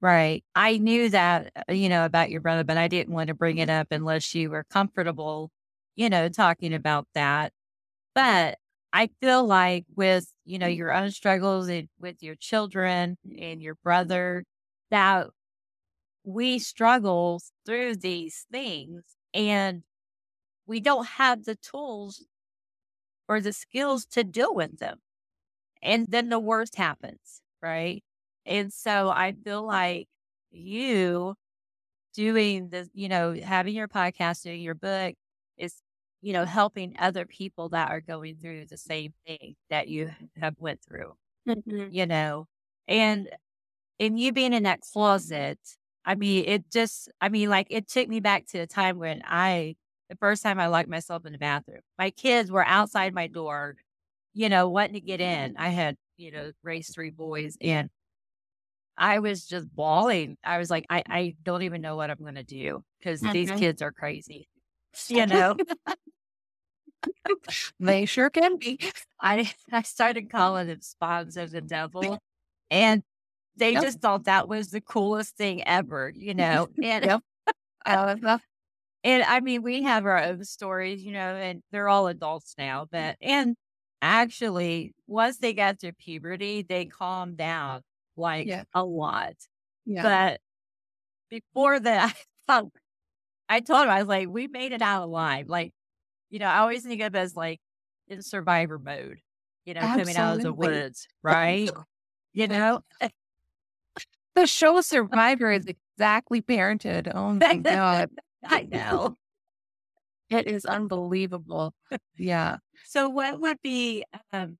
Right. 0.03 0.43
I 0.55 0.77
knew 0.79 1.09
that, 1.11 1.51
uh, 1.69 1.73
you 1.73 1.87
know, 1.87 2.05
about 2.05 2.29
your 2.29 2.41
brother, 2.41 2.63
but 2.65 2.77
I 2.77 2.89
didn't 2.89 3.13
want 3.13 3.29
to 3.29 3.33
bring 3.33 3.57
it 3.59 3.69
up 3.69 3.87
unless 3.91 4.35
you 4.35 4.49
were 4.49 4.65
comfortable, 4.65 5.49
you 5.95 6.09
know, 6.09 6.27
talking 6.29 6.73
about 6.73 7.07
that. 7.13 7.53
But 8.15 8.59
I 8.93 9.09
feel 9.21 9.45
like 9.45 9.85
with, 9.95 10.31
you 10.45 10.59
know, 10.59 10.67
your 10.67 10.93
own 10.93 11.11
struggles 11.11 11.69
and 11.69 11.89
with 11.99 12.23
your 12.23 12.35
children 12.35 13.17
and 13.39 13.61
your 13.61 13.75
brother, 13.83 14.45
that 14.91 15.27
we 16.23 16.59
struggle 16.59 17.41
through 17.65 17.97
these 17.97 18.47
things 18.51 19.03
and 19.33 19.83
we 20.67 20.79
don't 20.79 21.07
have 21.07 21.45
the 21.45 21.55
tools 21.55 22.25
or 23.27 23.39
the 23.41 23.53
skills 23.53 24.05
to 24.05 24.23
deal 24.23 24.53
with 24.53 24.79
them. 24.79 24.99
And 25.81 26.07
then 26.09 26.29
the 26.29 26.39
worst 26.39 26.75
happens, 26.75 27.41
right? 27.61 28.03
And 28.45 28.71
so 28.73 29.09
I 29.09 29.33
feel 29.43 29.65
like 29.65 30.07
you 30.51 31.35
doing 32.13 32.69
this, 32.69 32.89
you 32.93 33.09
know, 33.09 33.33
having 33.33 33.75
your 33.75 33.87
podcast, 33.87 34.43
doing 34.43 34.61
your 34.61 34.75
book 34.75 35.15
is, 35.57 35.75
you 36.21 36.33
know, 36.33 36.45
helping 36.45 36.95
other 36.99 37.25
people 37.25 37.69
that 37.69 37.89
are 37.89 38.01
going 38.01 38.37
through 38.37 38.65
the 38.67 38.77
same 38.77 39.13
thing 39.27 39.55
that 39.69 39.87
you 39.87 40.11
have 40.39 40.55
went 40.59 40.81
through, 40.87 41.13
Mm-hmm. 41.47 41.87
you 41.89 42.05
know, 42.05 42.47
and, 42.87 43.29
and 43.99 44.19
you 44.19 44.31
being 44.33 44.53
in 44.53 44.63
that 44.63 44.81
closet, 44.81 45.59
I 46.05 46.15
mean, 46.15 46.45
it 46.47 46.69
just, 46.71 47.09
I 47.21 47.29
mean, 47.29 47.49
like 47.49 47.67
it 47.69 47.87
took 47.87 48.07
me 48.09 48.19
back 48.19 48.47
to 48.47 48.59
a 48.59 48.67
time 48.67 48.97
when 48.99 49.21
I 49.25 49.75
the 50.09 50.15
first 50.17 50.43
time 50.43 50.59
I 50.59 50.67
locked 50.67 50.89
myself 50.89 51.25
in 51.25 51.31
the 51.33 51.37
bathroom. 51.39 51.81
My 51.97 52.11
kids 52.11 52.51
were 52.51 52.65
outside 52.65 53.13
my 53.13 53.27
door, 53.27 53.75
you 54.33 54.49
know, 54.49 54.69
wanting 54.69 54.93
to 54.95 55.01
get 55.01 55.21
in. 55.21 55.55
I 55.57 55.69
had, 55.69 55.95
you 56.17 56.31
know, 56.31 56.51
raised 56.63 56.93
three 56.93 57.09
boys 57.11 57.57
and 57.61 57.89
I 58.97 59.19
was 59.19 59.45
just 59.45 59.73
bawling. 59.75 60.37
I 60.43 60.57
was 60.59 60.69
like, 60.69 60.85
I, 60.89 61.03
I 61.09 61.35
don't 61.43 61.63
even 61.63 61.81
know 61.81 61.95
what 61.95 62.09
I'm 62.11 62.17
going 62.19 62.35
to 62.35 62.43
do 62.43 62.83
because 62.99 63.29
these 63.29 63.51
kids 63.51 63.81
are 63.81 63.91
crazy, 63.91 64.47
you 65.09 65.27
know? 65.27 65.59
They 67.79 68.05
sure 68.05 68.29
can 68.29 68.57
be. 68.57 68.79
I, 69.21 69.51
I 69.71 69.81
started 69.83 70.29
calling 70.29 70.67
them 70.67 70.81
spawns 70.81 71.37
of 71.37 71.51
the 71.51 71.61
devil 71.61 72.19
and 72.69 73.03
they 73.55 73.75
Yep. 73.75 73.77
just 73.77 74.01
thought 74.01 74.25
that 74.25 74.47
was 74.47 74.71
the 74.71 74.81
coolest 74.81 75.37
thing 75.37 75.63
ever, 75.67 76.11
you 76.15 76.33
know? 76.35 76.69
And 76.81 77.03
Yep. 77.03 77.23
Uh, 77.85 78.17
And 79.03 79.23
I 79.23 79.39
mean, 79.41 79.63
we 79.63 79.83
have 79.83 80.05
our 80.05 80.17
own 80.23 80.43
stories, 80.45 81.03
you 81.03 81.11
know, 81.11 81.35
and 81.35 81.61
they're 81.71 81.89
all 81.89 82.07
adults 82.07 82.55
now, 82.57 82.87
but, 82.91 83.17
and 83.21 83.55
actually, 84.01 84.93
once 85.07 85.37
they 85.39 85.53
got 85.53 85.79
through 85.79 85.93
puberty, 85.93 86.61
they 86.61 86.85
calmed 86.85 87.37
down 87.37 87.81
like 88.15 88.47
Yeah. 88.47 88.63
a 88.73 88.83
lot. 88.83 89.33
yeah. 89.85 90.03
But 90.03 90.41
before 91.29 91.79
that, 91.79 92.15
I 92.15 92.15
thought, 92.47 92.65
I 93.49 93.59
told 93.59 93.83
him, 93.85 93.89
I 93.89 93.99
was 93.99 94.07
like, 94.07 94.29
we 94.29 94.47
made 94.47 94.71
it 94.71 94.81
out 94.81 95.03
alive. 95.03 95.49
Like, 95.49 95.73
you 96.29 96.39
know, 96.39 96.47
I 96.47 96.59
always 96.59 96.83
think 96.83 97.01
of 97.01 97.13
it 97.15 97.17
as 97.17 97.35
like 97.35 97.59
in 98.07 98.21
survivor 98.21 98.79
mode, 98.79 99.19
you 99.65 99.73
know, 99.73 99.81
coming 99.81 100.15
out 100.15 100.37
of 100.37 100.41
the 100.43 100.53
woods, 100.53 101.07
right? 101.21 101.69
You 102.35 102.47
know, 102.47 102.83
the 104.33 104.47
show 104.47 104.81
Survivor 104.81 105.51
is 105.51 105.67
exactly 105.67 106.41
parented. 106.41 107.11
Oh 107.13 107.33
my 107.33 107.57
god. 107.57 108.09
I 108.43 108.63
know. 108.63 109.17
It 110.31 110.47
is 110.47 110.65
unbelievable. 110.65 111.75
Yeah. 112.17 112.57
So, 112.85 113.07
what 113.09 113.39
would 113.39 113.61
be 113.61 114.03
um, 114.31 114.57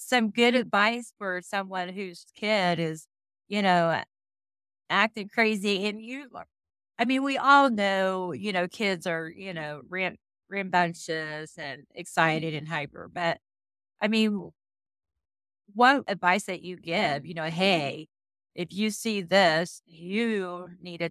some 0.00 0.30
good 0.30 0.54
advice 0.54 1.12
for 1.18 1.40
someone 1.42 1.90
whose 1.90 2.26
kid 2.36 2.78
is, 2.78 3.06
you 3.48 3.62
know, 3.62 4.02
acting 4.90 5.28
crazy? 5.28 5.86
And 5.86 6.02
you, 6.02 6.30
I 6.98 7.04
mean, 7.06 7.22
we 7.24 7.38
all 7.38 7.70
know, 7.70 8.32
you 8.32 8.52
know, 8.52 8.68
kids 8.68 9.06
are, 9.06 9.28
you 9.28 9.54
know, 9.54 9.82
ram- 9.88 10.18
rambunctious 10.50 11.58
and 11.58 11.84
excited 11.94 12.54
and 12.54 12.68
hyper. 12.68 13.08
But 13.12 13.40
I 14.00 14.08
mean, 14.08 14.50
what 15.74 16.04
advice 16.08 16.44
that 16.44 16.62
you 16.62 16.76
give, 16.76 17.24
you 17.26 17.34
know, 17.34 17.44
hey, 17.50 18.08
if 18.54 18.72
you 18.72 18.90
see 18.90 19.22
this, 19.22 19.82
you 19.86 20.68
need 20.80 20.98
to 20.98 21.10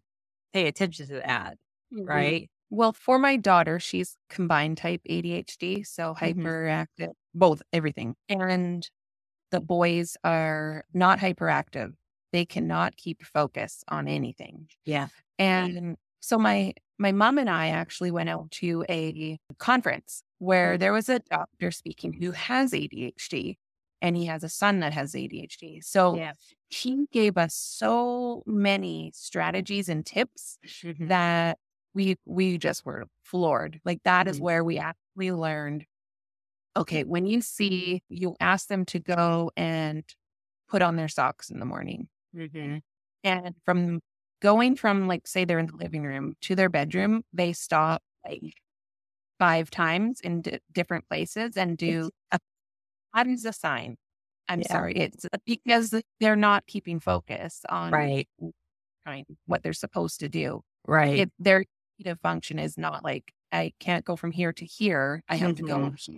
pay 0.53 0.67
attention 0.67 1.07
to 1.07 1.15
that, 1.15 1.57
Mm-hmm. 1.93 2.29
right? 2.29 2.49
Well, 2.69 2.93
for 2.93 3.17
my 3.17 3.35
daughter, 3.35 3.79
she's 3.79 4.15
combined 4.29 4.77
type 4.77 5.01
ADHD, 5.05 5.83
so 5.83 6.13
Mhm. 6.21 6.53
hyperactive, 6.93 7.13
both 7.33 7.61
everything. 7.73 8.15
And 8.29 8.89
the 9.51 9.61
boys 9.61 10.17
are 10.23 10.85
not 10.93 11.19
hyperactive. 11.19 11.93
They 12.33 12.45
cannot 12.45 12.97
keep 12.97 13.23
focus 13.23 13.83
on 13.89 14.07
anything. 14.07 14.69
Yeah. 14.85 15.07
And 15.39 15.97
so 16.19 16.37
my 16.37 16.73
my 16.99 17.11
mom 17.13 17.37
and 17.37 17.49
I 17.49 17.69
actually 17.69 18.11
went 18.11 18.29
out 18.29 18.51
to 18.51 18.85
a 18.89 19.37
conference 19.57 20.21
where 20.39 20.77
there 20.77 20.93
was 20.93 21.09
a 21.09 21.19
doctor 21.19 21.71
speaking 21.71 22.13
who 22.13 22.31
has 22.31 22.73
ADHD 22.73 23.57
and 24.01 24.17
he 24.17 24.25
has 24.25 24.43
a 24.43 24.49
son 24.49 24.79
that 24.81 24.93
has 24.93 25.13
ADHD. 25.15 25.81
So 25.83 26.15
Yeah. 26.17 26.33
he 26.69 27.05
gave 27.11 27.37
us 27.37 27.55
so 27.55 28.43
many 28.45 29.11
strategies 29.15 29.89
and 29.89 30.05
tips 30.05 30.57
Mhm. 30.83 31.07
that 31.09 31.57
we 31.93 32.17
we 32.25 32.57
just 32.57 32.85
were 32.85 33.05
floored. 33.23 33.79
Like 33.85 34.03
that 34.03 34.27
is 34.27 34.39
Mhm. 34.39 34.41
where 34.41 34.63
we 34.63 34.77
actually 34.77 35.31
learned 35.31 35.85
okay, 36.75 37.03
when 37.03 37.25
you 37.25 37.41
see 37.41 38.03
you 38.09 38.35
ask 38.39 38.67
them 38.67 38.85
to 38.85 38.99
go 38.99 39.51
and 39.57 40.03
put 40.67 40.81
on 40.81 40.95
their 40.95 41.07
socks 41.07 41.49
in 41.49 41.59
the 41.59 41.65
morning. 41.65 42.07
Mhm. 42.35 42.81
And 43.23 43.55
from 43.65 44.01
going 44.41 44.75
from 44.75 45.07
like 45.07 45.27
say 45.27 45.45
they're 45.45 45.59
in 45.59 45.67
the 45.67 45.75
living 45.75 46.03
room 46.03 46.35
to 46.41 46.55
their 46.55 46.69
bedroom, 46.69 47.23
they 47.33 47.53
stop 47.53 48.01
like 48.25 48.53
five 49.39 49.69
times 49.69 50.21
in 50.21 50.41
di- 50.41 50.59
different 50.71 51.07
places 51.07 51.57
and 51.57 51.77
do 51.77 52.11
a 52.31 52.39
that 53.13 53.27
is 53.27 53.45
a 53.45 53.53
sign 53.53 53.97
I'm 54.49 54.61
yeah. 54.61 54.71
sorry. 54.71 54.93
It's 54.95 55.25
because 55.45 55.93
they're 56.19 56.35
not 56.35 56.65
keeping 56.65 56.99
focus 56.99 57.61
on 57.69 57.91
right 57.91 58.27
what 59.45 59.63
they're 59.63 59.73
supposed 59.73 60.19
to 60.21 60.29
do. 60.29 60.61
Right. 60.87 61.19
If 61.19 61.29
their 61.39 61.65
function 62.21 62.59
is 62.59 62.77
not 62.77 63.03
like 63.03 63.31
I 63.51 63.73
can't 63.79 64.05
go 64.05 64.15
from 64.15 64.31
here 64.31 64.51
to 64.53 64.65
here. 64.65 65.23
I 65.29 65.35
have 65.35 65.51
mm-hmm. 65.51 65.65
to 65.65 65.71
go 65.71 65.77
mm-hmm. 65.77 66.17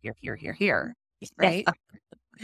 Here, 0.00 0.14
here, 0.20 0.36
here, 0.36 0.52
here. 0.52 0.94
Right. 1.36 1.66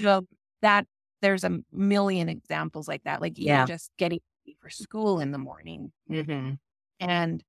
so 0.00 0.26
that 0.62 0.86
there's 1.22 1.44
a 1.44 1.58
million 1.72 2.28
examples 2.28 2.88
like 2.88 3.04
that. 3.04 3.20
Like 3.20 3.34
yeah. 3.36 3.64
just 3.64 3.90
getting 3.98 4.20
for 4.60 4.70
school 4.70 5.20
in 5.20 5.32
the 5.32 5.38
morning. 5.38 5.92
Mm-hmm. 6.10 6.54
And 7.00 7.44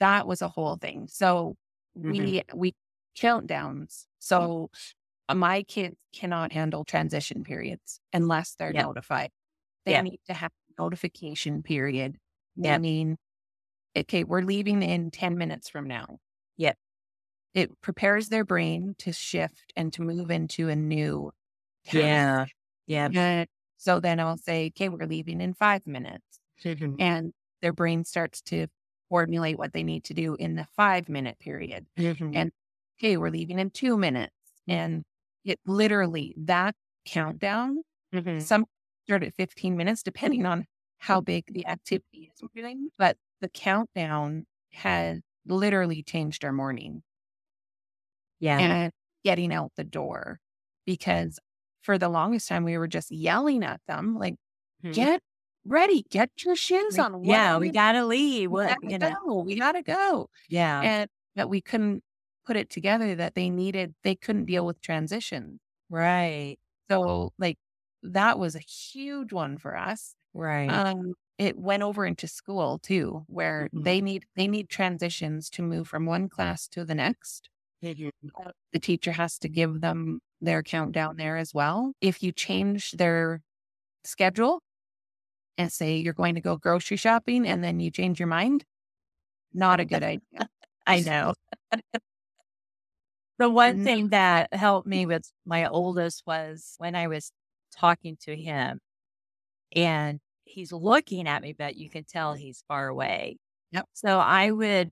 that 0.00 0.26
was 0.26 0.42
a 0.42 0.48
whole 0.48 0.76
thing. 0.76 1.08
So 1.10 1.56
mm-hmm. 1.98 2.10
we 2.10 2.42
we 2.54 2.74
countdowns. 3.18 4.04
So 4.18 4.70
uh, 5.28 5.34
my 5.34 5.62
kids 5.62 5.96
cannot 6.14 6.52
handle 6.52 6.84
transition 6.84 7.44
periods 7.44 8.00
unless 8.12 8.54
they're 8.54 8.72
yep. 8.72 8.84
notified. 8.84 9.30
They 9.84 9.92
yep. 9.92 10.04
need 10.04 10.20
to 10.26 10.34
have 10.34 10.50
notification 10.78 11.62
period, 11.62 12.16
yep. 12.56 12.80
meaning, 12.80 13.16
okay, 13.96 14.24
we're 14.24 14.42
leaving 14.42 14.82
in 14.82 15.10
10 15.10 15.38
minutes 15.38 15.68
from 15.68 15.86
now. 15.86 16.18
Yep. 16.56 16.76
It 17.56 17.80
prepares 17.80 18.28
their 18.28 18.44
brain 18.44 18.94
to 18.98 19.12
shift 19.12 19.72
and 19.74 19.90
to 19.94 20.02
move 20.02 20.30
into 20.30 20.68
a 20.68 20.76
new 20.76 21.32
task. 21.86 21.96
Yeah. 21.96 22.44
Yeah. 22.86 23.08
And 23.12 23.48
so 23.78 23.98
then 23.98 24.20
I'll 24.20 24.36
say, 24.36 24.66
okay, 24.66 24.90
we're 24.90 25.06
leaving 25.06 25.40
in 25.40 25.54
five 25.54 25.86
minutes. 25.86 26.38
Mm-hmm. 26.62 26.96
And 26.98 27.32
their 27.62 27.72
brain 27.72 28.04
starts 28.04 28.42
to 28.42 28.66
formulate 29.08 29.58
what 29.58 29.72
they 29.72 29.82
need 29.82 30.04
to 30.04 30.14
do 30.14 30.34
in 30.34 30.56
the 30.56 30.66
five 30.76 31.08
minute 31.08 31.38
period. 31.38 31.86
Mm-hmm. 31.98 32.30
And 32.34 32.52
okay, 33.00 33.16
we're 33.16 33.30
leaving 33.30 33.58
in 33.58 33.70
two 33.70 33.96
minutes. 33.96 34.34
And 34.68 35.04
it 35.42 35.58
literally 35.64 36.34
that 36.36 36.74
countdown, 37.06 37.82
mm-hmm. 38.14 38.40
some 38.40 38.66
start 39.04 39.22
at 39.22 39.34
15 39.34 39.78
minutes, 39.78 40.02
depending 40.02 40.44
on 40.44 40.66
how 40.98 41.22
big 41.22 41.44
the 41.48 41.66
activity 41.66 42.30
is. 42.34 42.48
But 42.98 43.16
the 43.40 43.48
countdown 43.48 44.46
has 44.72 45.20
literally 45.46 46.02
changed 46.02 46.44
our 46.44 46.52
morning. 46.52 47.02
Yeah. 48.40 48.58
And 48.58 48.92
getting 49.24 49.52
out 49.52 49.72
the 49.76 49.84
door 49.84 50.40
because 50.84 51.38
for 51.82 51.98
the 51.98 52.08
longest 52.08 52.48
time 52.48 52.64
we 52.64 52.78
were 52.78 52.88
just 52.88 53.10
yelling 53.10 53.64
at 53.64 53.80
them, 53.86 54.16
like, 54.18 54.34
mm-hmm. 54.84 54.92
get 54.92 55.20
ready, 55.66 56.04
get 56.10 56.30
your 56.44 56.56
shoes 56.56 56.98
on. 56.98 57.12
What 57.20 57.26
yeah, 57.26 57.58
we 57.58 57.70
gotta 57.70 58.04
leave. 58.04 58.50
We 58.50 58.62
gotta 58.62 58.76
you 58.82 58.98
know? 58.98 59.14
go. 59.26 59.38
We 59.40 59.58
gotta 59.58 59.82
go. 59.82 60.28
Yeah. 60.48 60.80
And 60.80 61.10
that 61.34 61.48
we 61.48 61.60
couldn't 61.60 62.02
put 62.46 62.56
it 62.56 62.70
together 62.70 63.14
that 63.16 63.34
they 63.34 63.50
needed 63.50 63.94
they 64.04 64.14
couldn't 64.14 64.46
deal 64.46 64.64
with 64.64 64.80
transition. 64.80 65.60
Right. 65.90 66.56
So 66.90 67.32
like 67.38 67.58
that 68.02 68.38
was 68.38 68.54
a 68.54 68.60
huge 68.60 69.32
one 69.32 69.58
for 69.58 69.76
us. 69.76 70.14
Right. 70.32 70.68
Um 70.68 71.14
it 71.38 71.58
went 71.58 71.82
over 71.82 72.06
into 72.06 72.26
school 72.26 72.78
too, 72.78 73.24
where 73.26 73.66
mm-hmm. 73.66 73.82
they 73.82 74.00
need 74.00 74.24
they 74.36 74.48
need 74.48 74.68
transitions 74.68 75.50
to 75.50 75.62
move 75.62 75.88
from 75.88 76.06
one 76.06 76.28
class 76.28 76.68
to 76.68 76.84
the 76.84 76.94
next. 76.94 77.50
Mm-hmm. 77.84 78.48
The 78.72 78.78
teacher 78.80 79.12
has 79.12 79.38
to 79.38 79.48
give 79.48 79.80
them 79.80 80.20
their 80.40 80.62
countdown 80.62 81.16
there 81.16 81.36
as 81.36 81.52
well. 81.54 81.92
If 82.00 82.22
you 82.22 82.32
change 82.32 82.92
their 82.92 83.42
schedule 84.04 84.60
and 85.58 85.72
say 85.72 85.96
you're 85.96 86.12
going 86.12 86.34
to 86.34 86.40
go 86.40 86.56
grocery 86.56 86.96
shopping 86.96 87.46
and 87.46 87.62
then 87.62 87.80
you 87.80 87.90
change 87.90 88.18
your 88.18 88.28
mind, 88.28 88.64
not 89.52 89.80
a 89.80 89.84
good 89.84 90.02
idea. 90.02 90.48
I 90.86 91.00
know. 91.00 91.34
the 93.38 93.50
one 93.50 93.84
thing 93.84 94.08
that 94.08 94.54
helped 94.54 94.86
me 94.86 95.04
with 95.06 95.30
my 95.44 95.66
oldest 95.66 96.22
was 96.26 96.74
when 96.78 96.94
I 96.94 97.08
was 97.08 97.32
talking 97.76 98.16
to 98.22 98.36
him 98.36 98.78
and 99.74 100.20
he's 100.44 100.72
looking 100.72 101.26
at 101.26 101.42
me, 101.42 101.52
but 101.52 101.76
you 101.76 101.90
can 101.90 102.04
tell 102.04 102.34
he's 102.34 102.62
far 102.68 102.86
away. 102.88 103.38
Yep. 103.72 103.86
So 103.94 104.18
I 104.18 104.50
would 104.50 104.90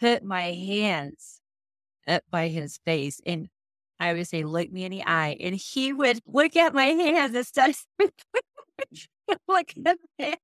put 0.00 0.22
my 0.22 0.52
hands 0.52 1.40
up 2.06 2.22
by 2.30 2.48
his 2.48 2.78
face 2.84 3.20
and 3.24 3.48
I 4.00 4.12
would 4.12 4.26
say, 4.26 4.44
look 4.44 4.70
me 4.72 4.84
in 4.84 4.90
the 4.90 5.04
eye. 5.04 5.36
And 5.40 5.54
he 5.54 5.92
would 5.92 6.20
look 6.26 6.56
at 6.56 6.74
my 6.74 6.86
hands 6.86 7.34
and 7.34 7.46
start 7.46 7.76
me. 10.18 10.34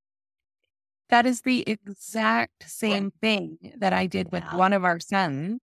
That 1.08 1.26
is 1.26 1.42
the 1.42 1.64
exact 1.66 2.70
same 2.70 3.12
thing 3.20 3.58
that 3.78 3.92
I 3.92 4.06
did 4.06 4.30
with 4.30 4.44
one 4.52 4.72
of 4.72 4.84
our 4.84 5.00
sons 5.00 5.58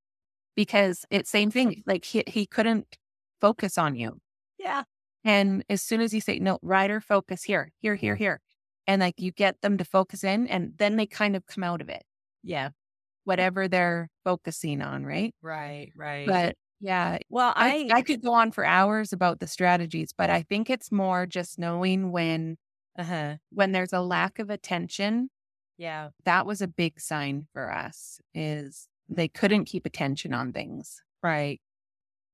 because 0.56 1.06
it's 1.10 1.30
same 1.30 1.52
thing. 1.52 1.84
Like 1.88 2.04
he, 2.04 2.24
he 2.28 2.46
couldn't 2.46 2.98
focus 3.40 3.78
on 3.78 3.96
you. 3.96 4.20
Yeah. 4.60 4.84
And 5.24 5.64
as 5.70 5.82
soon 5.82 6.02
as 6.02 6.14
you 6.14 6.20
say, 6.20 6.40
no, 6.40 6.60
Ryder, 6.62 7.00
focus 7.00 7.44
here, 7.44 7.72
here, 7.80 7.96
here, 7.96 8.16
here. 8.16 8.42
And 8.86 9.02
like 9.02 9.16
you 9.18 9.32
get 9.32 9.62
them 9.62 9.78
to 9.78 9.86
focus 9.86 10.24
in 10.24 10.48
and 10.48 10.74
then 10.78 10.98
they 10.98 11.06
kind 11.06 11.36
of 11.36 11.46
come 11.46 11.64
out 11.64 11.82
of 11.82 11.90
it. 11.90 12.04
Yeah. 12.44 12.70
Whatever 13.28 13.68
they're 13.68 14.08
focusing 14.24 14.82
on. 14.82 15.06
Right. 15.06 15.36
Right. 15.42 15.92
Right. 15.98 16.26
But 16.26 16.56
yeah. 16.80 17.18
Well, 17.30 17.52
I, 17.56 17.90
I, 17.92 17.98
I 17.98 18.02
could 18.02 18.22
go 18.22 18.34
on 18.34 18.52
for 18.52 18.64
hours 18.64 19.12
about 19.12 19.42
the 19.42 19.48
strategies, 19.48 20.14
but 20.18 20.30
I 20.30 20.44
think 20.44 20.70
it's 20.70 20.92
more 20.94 21.26
just 21.26 21.60
knowing 21.60 22.12
when, 22.14 22.56
uh-huh. 22.98 23.36
when 23.52 23.74
there's 23.74 23.92
a 23.92 24.00
lack 24.00 24.40
of 24.40 24.50
attention. 24.50 25.30
Yeah. 25.78 26.10
That 26.24 26.46
was 26.46 26.62
a 26.62 26.68
big 26.68 27.02
sign 27.02 27.48
for 27.52 27.70
us 27.70 28.22
is 28.34 28.88
they 29.10 29.28
couldn't 29.28 29.66
keep 29.66 29.86
attention 29.86 30.34
on 30.34 30.54
things. 30.54 31.02
Right. 31.22 31.60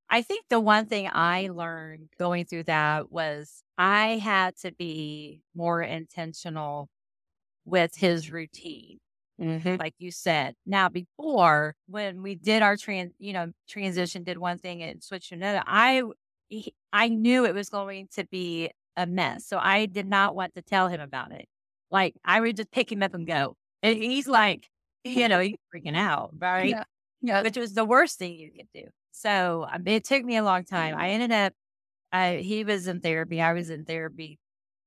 I 0.10 0.22
think 0.22 0.46
the 0.50 0.60
one 0.60 0.86
thing 0.86 1.10
I 1.12 1.50
learned 1.52 2.10
going 2.20 2.46
through 2.46 2.66
that 2.66 3.12
was 3.12 3.64
I 3.80 4.20
had 4.20 4.56
to 4.58 4.72
be 4.72 5.42
more 5.56 5.82
intentional 5.82 6.90
with 7.66 7.96
his 7.96 8.32
routine. 8.32 9.00
Mm-hmm. 9.44 9.76
Like 9.76 9.96
you 9.98 10.12
said. 10.12 10.56
Now, 10.66 10.90
before 10.90 11.76
when 11.88 12.22
we 12.22 12.36
did 12.36 12.62
our 12.62 12.78
trans, 12.78 13.14
you 13.20 13.34
know, 13.34 13.52
transition, 13.68 14.24
did 14.24 14.38
one 14.38 14.58
thing 14.58 14.82
and 14.82 15.04
switched 15.04 15.30
to 15.30 15.36
another, 15.36 15.64
I, 15.66 16.04
I 16.92 17.10
knew 17.10 17.46
it 17.46 17.54
was 17.54 17.70
going 17.70 18.08
to 18.14 18.26
be 18.26 18.70
a 18.96 19.06
mess. 19.06 19.46
So 19.48 19.58
I 19.60 19.86
did 19.86 20.08
not 20.08 20.36
want 20.36 20.56
to 20.56 20.62
tell 20.62 20.88
him 20.88 21.02
about 21.02 21.32
it. 21.32 21.48
Like 21.92 22.16
I 22.26 22.40
would 22.40 22.58
just 22.58 22.72
pick 22.72 22.92
him 22.92 23.04
up 23.04 23.14
and 23.14 23.28
go. 23.28 23.56
And 23.82 23.98
he's 23.98 24.28
like, 24.28 24.70
you 25.04 25.28
know, 25.28 25.40
he's 25.40 25.58
freaking 25.74 25.98
out, 25.98 26.32
right? 26.38 26.70
Yeah. 26.70 26.84
yeah. 27.22 27.42
Which 27.42 27.58
was 27.58 27.74
the 27.74 27.86
worst 27.86 28.18
thing 28.20 28.36
you 28.36 28.52
could 28.52 28.70
do. 28.74 28.88
So 29.12 29.68
um, 29.72 29.84
it 29.86 30.04
took 30.04 30.24
me 30.24 30.38
a 30.38 30.44
long 30.44 30.64
time. 30.64 30.96
I 30.98 31.10
ended 31.10 31.32
up, 31.32 31.54
I, 32.12 32.38
he 32.38 32.64
was 32.64 32.88
in 32.88 33.00
therapy. 33.00 33.42
I 33.42 33.54
was 33.54 33.70
in 33.70 33.86
therapy 33.86 34.40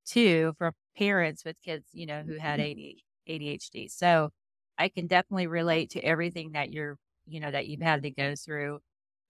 too 0.05 0.53
for 0.57 0.73
parents 0.97 1.45
with 1.45 1.61
kids, 1.61 1.85
you 1.93 2.05
know, 2.05 2.23
who 2.25 2.37
had 2.37 2.59
mm-hmm. 2.59 3.31
ADHD. 3.31 3.91
So 3.91 4.29
I 4.77 4.89
can 4.89 5.07
definitely 5.07 5.47
relate 5.47 5.91
to 5.91 6.01
everything 6.01 6.51
that 6.53 6.71
you're, 6.71 6.97
you 7.25 7.39
know, 7.39 7.51
that 7.51 7.67
you've 7.67 7.81
had 7.81 8.03
to 8.03 8.11
go 8.11 8.35
through. 8.35 8.79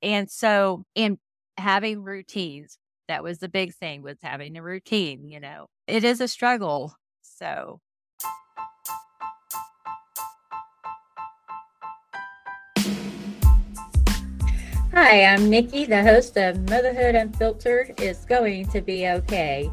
And 0.02 0.30
so, 0.30 0.86
and 0.96 1.18
having 1.58 2.04
routines, 2.04 2.78
that 3.08 3.24
was 3.24 3.40
the 3.40 3.50
big 3.50 3.74
thing 3.74 4.02
was 4.02 4.18
having 4.22 4.58
a 4.58 4.62
routine, 4.62 5.24
you 5.24 5.40
know, 5.40 5.68
it 5.88 6.04
is 6.04 6.22
a 6.22 6.28
struggle. 6.28 6.96
So, 7.22 7.80
Hi, 14.94 15.26
I'm 15.26 15.50
Nikki, 15.50 15.86
the 15.86 16.02
host 16.02 16.38
of 16.38 16.70
Motherhood 16.70 17.14
Unfiltered 17.14 18.00
is 18.02 18.26
going 18.26 18.68
to 18.70 18.82
be 18.82 19.08
okay. 19.08 19.72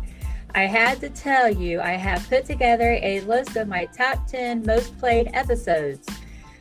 I 0.55 0.67
had 0.67 1.01
to 1.01 1.09
tell 1.11 1.51
you, 1.51 1.81
I 1.81 1.93
have 1.93 2.29
put 2.29 2.45
together 2.45 3.01
a 3.03 3.21
list 3.23 3.57
of 3.57 3.67
my 3.67 3.87
top 3.87 4.29
10 4.29 4.65
most 4.65 4.97
played 4.99 5.31
episodes. 5.35 6.09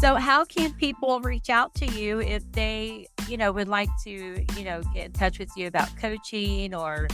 So, 0.06 0.14
how 0.14 0.44
can 0.44 0.72
people 0.74 1.18
reach 1.18 1.50
out 1.50 1.74
to 1.74 1.86
you 1.86 2.20
if 2.20 2.44
they, 2.52 3.08
you 3.26 3.36
know, 3.36 3.50
would 3.50 3.66
like 3.66 3.88
to, 4.04 4.44
you 4.56 4.64
know, 4.64 4.80
get 4.94 5.06
in 5.06 5.12
touch 5.12 5.40
with 5.40 5.48
you 5.56 5.66
about 5.66 5.88
coaching 5.96 6.76
or, 6.76 7.08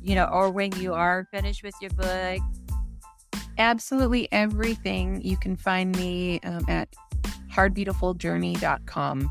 you 0.00 0.14
know, 0.14 0.26
or 0.26 0.48
when 0.48 0.70
you 0.76 0.94
are 0.94 1.26
finished 1.32 1.64
with 1.64 1.74
your 1.80 1.90
book? 1.90 2.38
Absolutely 3.58 4.28
everything. 4.30 5.20
You 5.20 5.36
can 5.36 5.56
find 5.56 5.96
me 5.96 6.38
um, 6.44 6.64
at 6.68 6.94
hardbeautifuljourney.com. 7.52 9.30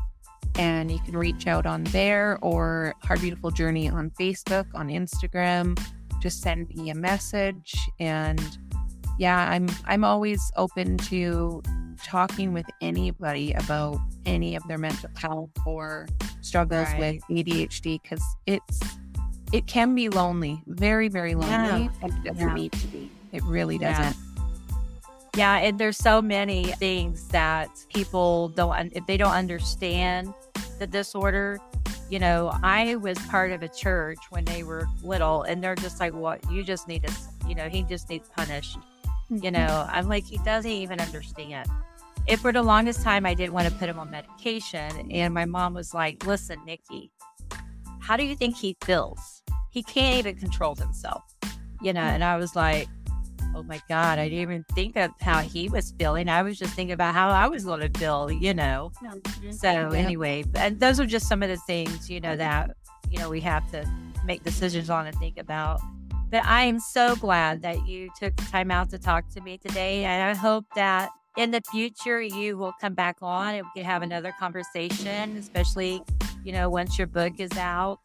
And 0.58 0.90
you 0.90 0.98
can 0.98 1.16
reach 1.16 1.46
out 1.46 1.64
on 1.64 1.84
there 1.84 2.38
or 2.42 2.94
Hard 3.04 3.22
Beautiful 3.22 3.50
Journey 3.50 3.88
on 3.88 4.10
Facebook, 4.20 4.66
on 4.74 4.88
Instagram. 4.88 5.82
Just 6.20 6.42
send 6.42 6.68
me 6.74 6.90
a 6.90 6.94
message. 6.94 7.74
And 7.98 8.58
yeah, 9.18 9.48
I'm 9.48 9.66
I'm 9.86 10.04
always 10.04 10.42
open 10.56 10.98
to 10.98 11.62
talking 12.02 12.52
with 12.52 12.66
anybody 12.80 13.52
about 13.52 13.98
any 14.26 14.56
of 14.56 14.62
their 14.68 14.78
mental 14.78 15.10
health 15.16 15.50
or 15.66 16.06
struggles 16.40 16.88
right. 16.92 17.22
with 17.28 17.46
ADHD 17.46 18.00
because 18.02 18.22
it's 18.46 18.80
it 19.52 19.66
can 19.66 19.94
be 19.94 20.08
lonely, 20.08 20.62
very 20.66 21.08
very 21.08 21.34
lonely, 21.34 21.90
yeah. 22.00 22.06
it 22.06 22.24
doesn't 22.24 22.48
yeah. 22.48 22.54
need 22.54 22.72
to 22.72 22.86
be. 22.88 23.10
It 23.32 23.42
really 23.44 23.78
doesn't. 23.78 24.04
Yeah. 24.04 24.12
Yeah, 25.36 25.58
and 25.58 25.78
there's 25.78 25.96
so 25.96 26.20
many 26.20 26.64
things 26.64 27.28
that 27.28 27.70
people 27.94 28.48
don't 28.48 28.92
if 28.96 29.06
they 29.06 29.16
don't 29.16 29.34
understand 29.34 30.34
the 30.80 30.86
disorder. 30.86 31.60
You 32.10 32.18
know, 32.18 32.50
I 32.64 32.96
was 32.96 33.18
part 33.28 33.52
of 33.52 33.62
a 33.62 33.68
church 33.68 34.18
when 34.30 34.44
they 34.46 34.64
were 34.64 34.88
little, 35.04 35.42
and 35.42 35.62
they're 35.62 35.76
just 35.76 36.00
like, 36.00 36.12
"What? 36.12 36.44
Well, 36.44 36.54
you 36.54 36.64
just 36.64 36.88
need 36.88 37.04
to, 37.04 37.12
you 37.46 37.54
know, 37.54 37.68
he 37.68 37.82
just 37.84 38.08
needs 38.08 38.28
punished." 38.28 38.78
Mm-hmm. 39.30 39.44
You 39.44 39.50
know, 39.50 39.86
I'm 39.90 40.08
like, 40.08 40.24
he 40.24 40.38
doesn't 40.38 40.70
even 40.70 41.00
understand. 41.00 41.68
If 42.26 42.40
for 42.40 42.52
the 42.52 42.62
longest 42.62 43.02
time 43.02 43.24
I 43.24 43.34
didn't 43.34 43.54
want 43.54 43.68
to 43.68 43.74
put 43.74 43.88
him 43.88 43.98
on 43.98 44.10
medication, 44.10 45.10
and 45.10 45.32
my 45.32 45.46
mom 45.46 45.74
was 45.74 45.94
like, 45.94 46.26
"Listen, 46.26 46.58
Nikki, 46.66 47.10
how 48.00 48.16
do 48.16 48.24
you 48.24 48.36
think 48.36 48.56
he 48.56 48.76
feels? 48.84 49.42
He 49.70 49.82
can't 49.82 50.18
even 50.18 50.36
control 50.36 50.74
himself." 50.74 51.22
You 51.80 51.92
know, 51.92 52.00
mm-hmm. 52.00 52.14
and 52.16 52.24
I 52.24 52.36
was 52.36 52.54
like, 52.56 52.88
oh 53.54 53.62
my 53.62 53.80
God, 53.88 54.18
I 54.18 54.28
didn't 54.28 54.40
even 54.40 54.64
think 54.74 54.96
of 54.96 55.10
how 55.20 55.40
he 55.40 55.68
was 55.68 55.92
feeling. 55.98 56.28
I 56.28 56.42
was 56.42 56.58
just 56.58 56.74
thinking 56.74 56.92
about 56.92 57.14
how 57.14 57.28
I 57.28 57.48
was 57.48 57.64
going 57.64 57.80
to 57.80 57.98
feel, 57.98 58.30
you 58.30 58.54
know. 58.54 58.92
So, 59.50 59.70
yeah. 59.70 59.90
anyway, 59.92 60.44
and 60.54 60.78
those 60.78 61.00
are 61.00 61.06
just 61.06 61.28
some 61.28 61.42
of 61.42 61.48
the 61.48 61.56
things, 61.58 62.08
you 62.08 62.20
know, 62.20 62.36
that, 62.36 62.76
you 63.10 63.18
know, 63.18 63.28
we 63.28 63.40
have 63.40 63.68
to 63.72 63.88
make 64.24 64.44
decisions 64.44 64.90
on 64.90 65.06
and 65.06 65.16
think 65.18 65.38
about. 65.38 65.80
But 66.30 66.44
I 66.44 66.64
am 66.64 66.78
so 66.78 67.16
glad 67.16 67.62
that 67.62 67.86
you 67.86 68.10
took 68.18 68.36
the 68.36 68.44
time 68.44 68.70
out 68.70 68.90
to 68.90 68.98
talk 68.98 69.28
to 69.30 69.40
me 69.40 69.56
today. 69.58 70.04
And 70.04 70.30
I 70.30 70.34
hope 70.38 70.66
that 70.74 71.10
in 71.36 71.50
the 71.52 71.62
future 71.70 72.20
you 72.20 72.58
will 72.58 72.72
come 72.80 72.94
back 72.94 73.16
on 73.22 73.54
and 73.54 73.64
we 73.64 73.80
can 73.80 73.90
have 73.90 74.02
another 74.02 74.32
conversation, 74.38 75.36
especially, 75.36 76.02
you 76.44 76.52
know, 76.52 76.68
once 76.68 76.98
your 76.98 77.06
book 77.06 77.34
is 77.38 77.56
out. 77.56 78.00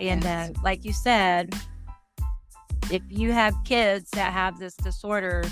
And 0.00 0.22
yes. 0.22 0.50
uh, 0.50 0.60
like 0.62 0.84
you 0.84 0.92
said, 0.92 1.54
if 2.90 3.02
you 3.08 3.32
have 3.32 3.54
kids 3.64 4.10
that 4.12 4.32
have 4.32 4.58
this 4.58 4.74
disorder, 4.74 5.44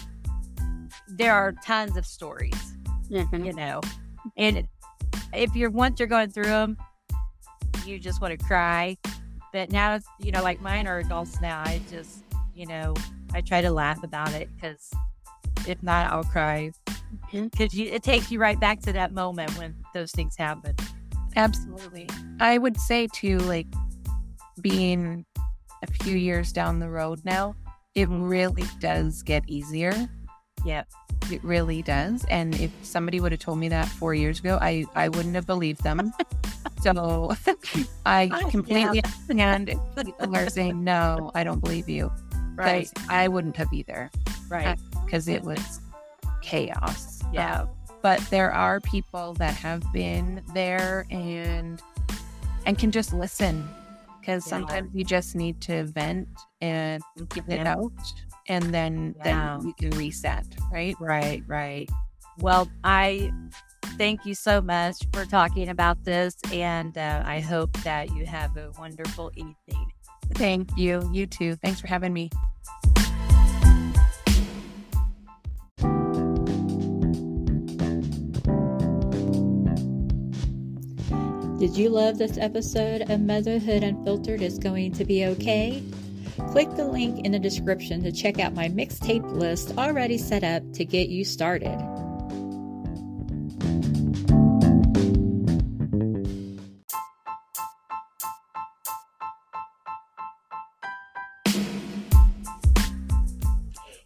there 1.08 1.34
are 1.34 1.52
tons 1.64 1.96
of 1.96 2.06
stories, 2.06 2.76
mm-hmm. 3.10 3.44
you 3.44 3.52
know. 3.52 3.80
And 4.38 4.66
if 5.34 5.54
you're 5.54 5.70
once 5.70 5.98
you're 5.98 6.08
going 6.08 6.30
through 6.30 6.44
them, 6.44 6.78
you 7.84 7.98
just 7.98 8.22
want 8.22 8.38
to 8.38 8.44
cry. 8.46 8.96
But 9.52 9.70
now, 9.70 9.98
you 10.18 10.32
know, 10.32 10.42
like 10.42 10.60
mine 10.60 10.86
are 10.86 10.98
adults 10.98 11.40
now. 11.40 11.62
I 11.64 11.80
just, 11.90 12.24
you 12.54 12.66
know, 12.66 12.94
I 13.32 13.40
try 13.40 13.60
to 13.62 13.70
laugh 13.70 14.02
about 14.02 14.32
it 14.32 14.48
because 14.54 14.90
if 15.66 15.82
not, 15.82 16.12
I'll 16.12 16.24
cry. 16.24 16.72
Because 17.32 17.72
mm-hmm. 17.72 17.94
it 17.94 18.02
takes 18.02 18.30
you 18.30 18.38
right 18.38 18.58
back 18.58 18.80
to 18.82 18.92
that 18.92 19.12
moment 19.12 19.56
when 19.58 19.74
those 19.94 20.12
things 20.12 20.36
happen. 20.36 20.74
Absolutely. 21.34 22.08
I 22.40 22.58
would 22.58 22.78
say, 22.78 23.08
too, 23.12 23.38
like 23.38 23.66
being 24.60 25.24
a 25.82 25.86
few 26.02 26.16
years 26.16 26.52
down 26.52 26.78
the 26.78 26.88
road 26.88 27.20
now, 27.24 27.54
it 27.94 28.08
really 28.08 28.64
does 28.80 29.22
get 29.22 29.44
easier. 29.46 29.94
Yeah, 30.64 30.84
it 31.30 31.42
really 31.42 31.82
does. 31.82 32.24
And 32.30 32.58
if 32.60 32.70
somebody 32.82 33.20
would 33.20 33.32
have 33.32 33.40
told 33.40 33.58
me 33.58 33.68
that 33.68 33.88
four 33.88 34.14
years 34.14 34.40
ago, 34.40 34.58
I, 34.60 34.84
I 34.94 35.08
wouldn't 35.08 35.34
have 35.34 35.46
believed 35.46 35.82
them. 35.82 36.12
so 36.82 37.32
I 38.06 38.28
completely 38.50 39.02
yeah. 39.02 39.10
understand 39.28 39.80
people 40.04 40.36
are 40.36 40.48
saying, 40.48 40.82
no, 40.82 41.30
I 41.34 41.44
don't 41.44 41.60
believe 41.60 41.88
you. 41.88 42.12
Right. 42.54 42.90
I 43.08 43.28
wouldn't 43.28 43.56
have 43.56 43.72
either. 43.72 44.10
Right. 44.48 44.78
Because 45.04 45.28
it 45.28 45.42
was 45.42 45.80
chaos. 46.42 47.22
Yeah. 47.32 47.62
Uh, 47.62 47.66
but 48.02 48.20
there 48.30 48.52
are 48.52 48.80
people 48.80 49.34
that 49.34 49.54
have 49.54 49.82
been 49.92 50.42
there 50.54 51.06
and 51.10 51.82
and 52.66 52.78
can 52.78 52.90
just 52.90 53.12
listen 53.12 53.68
because 54.20 54.46
yeah. 54.46 54.50
sometimes 54.50 54.90
you 54.94 55.04
just 55.04 55.34
need 55.34 55.60
to 55.62 55.84
vent 55.84 56.28
and 56.60 57.02
get 57.30 57.48
it 57.48 57.66
out 57.66 57.92
and 58.48 58.74
then 58.74 59.14
yeah. 59.18 59.56
then 59.58 59.66
you 59.66 59.74
can 59.74 59.90
reset 59.98 60.46
right? 60.72 60.96
Right 61.00 61.42
right. 61.46 61.90
Well 62.38 62.68
i 62.84 63.32
thank 63.96 64.26
you 64.26 64.34
so 64.34 64.60
much 64.60 64.96
for 65.12 65.24
talking 65.24 65.70
about 65.70 66.04
this 66.04 66.36
and 66.52 66.98
uh, 66.98 67.22
i 67.24 67.40
hope 67.40 67.72
that 67.78 68.10
you 68.14 68.26
have 68.26 68.56
a 68.56 68.70
wonderful 68.78 69.30
evening. 69.36 69.92
Thank 70.34 70.76
you. 70.76 71.08
You 71.12 71.26
too. 71.26 71.56
Thanks 71.56 71.80
for 71.80 71.86
having 71.86 72.12
me. 72.12 72.30
Did 81.58 81.74
you 81.74 81.88
love 81.88 82.18
this 82.18 82.36
episode 82.36 83.10
of 83.10 83.20
Motherhood 83.20 83.82
Unfiltered? 83.82 84.42
Is 84.42 84.58
Going 84.58 84.92
to 84.92 85.04
Be 85.04 85.24
Okay? 85.24 85.82
Click 86.50 86.70
the 86.76 86.86
link 86.86 87.24
in 87.24 87.32
the 87.32 87.38
description 87.38 88.02
to 88.02 88.12
check 88.12 88.38
out 88.38 88.54
my 88.54 88.68
mixtape 88.68 89.30
list 89.32 89.76
already 89.78 90.18
set 90.18 90.44
up 90.44 90.62
to 90.74 90.84
get 90.84 91.08
you 91.08 91.24
started. 91.24 91.76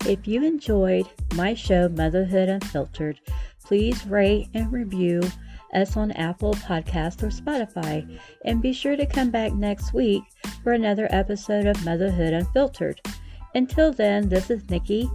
If 0.07 0.27
you 0.27 0.43
enjoyed 0.45 1.09
my 1.35 1.55
show 1.55 1.89
Motherhood 1.89 2.49
Unfiltered, 2.49 3.21
please 3.65 4.05
rate 4.07 4.49
and 4.55 4.73
review 4.73 5.23
us 5.75 5.97
on 5.97 6.13
Apple 6.13 6.55
Podcast 6.55 7.23
or 7.23 7.29
Spotify. 7.29 8.19
And 8.45 8.63
be 8.63 8.73
sure 8.73 8.97
to 8.97 9.07
come 9.07 9.31
back 9.31 9.53
next 9.53 9.93
week 9.93 10.23
for 10.63 10.73
another 10.73 11.09
episode 11.11 11.67
of 11.67 11.85
Motherhood 11.85 12.33
Unfiltered. 12.33 13.01
Until 13.55 13.93
then, 13.93 14.29
this 14.29 14.51
is 14.51 14.69
Nikki, 14.71 15.11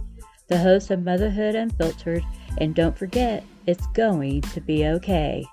the 0.48 0.58
host 0.58 0.90
of 0.90 1.02
Motherhood 1.02 1.54
Unfiltered, 1.54 2.24
and 2.58 2.74
don't 2.74 2.96
forget, 2.96 3.44
it's 3.66 3.86
going 3.88 4.42
to 4.42 4.60
be 4.60 4.86
okay. 4.86 5.44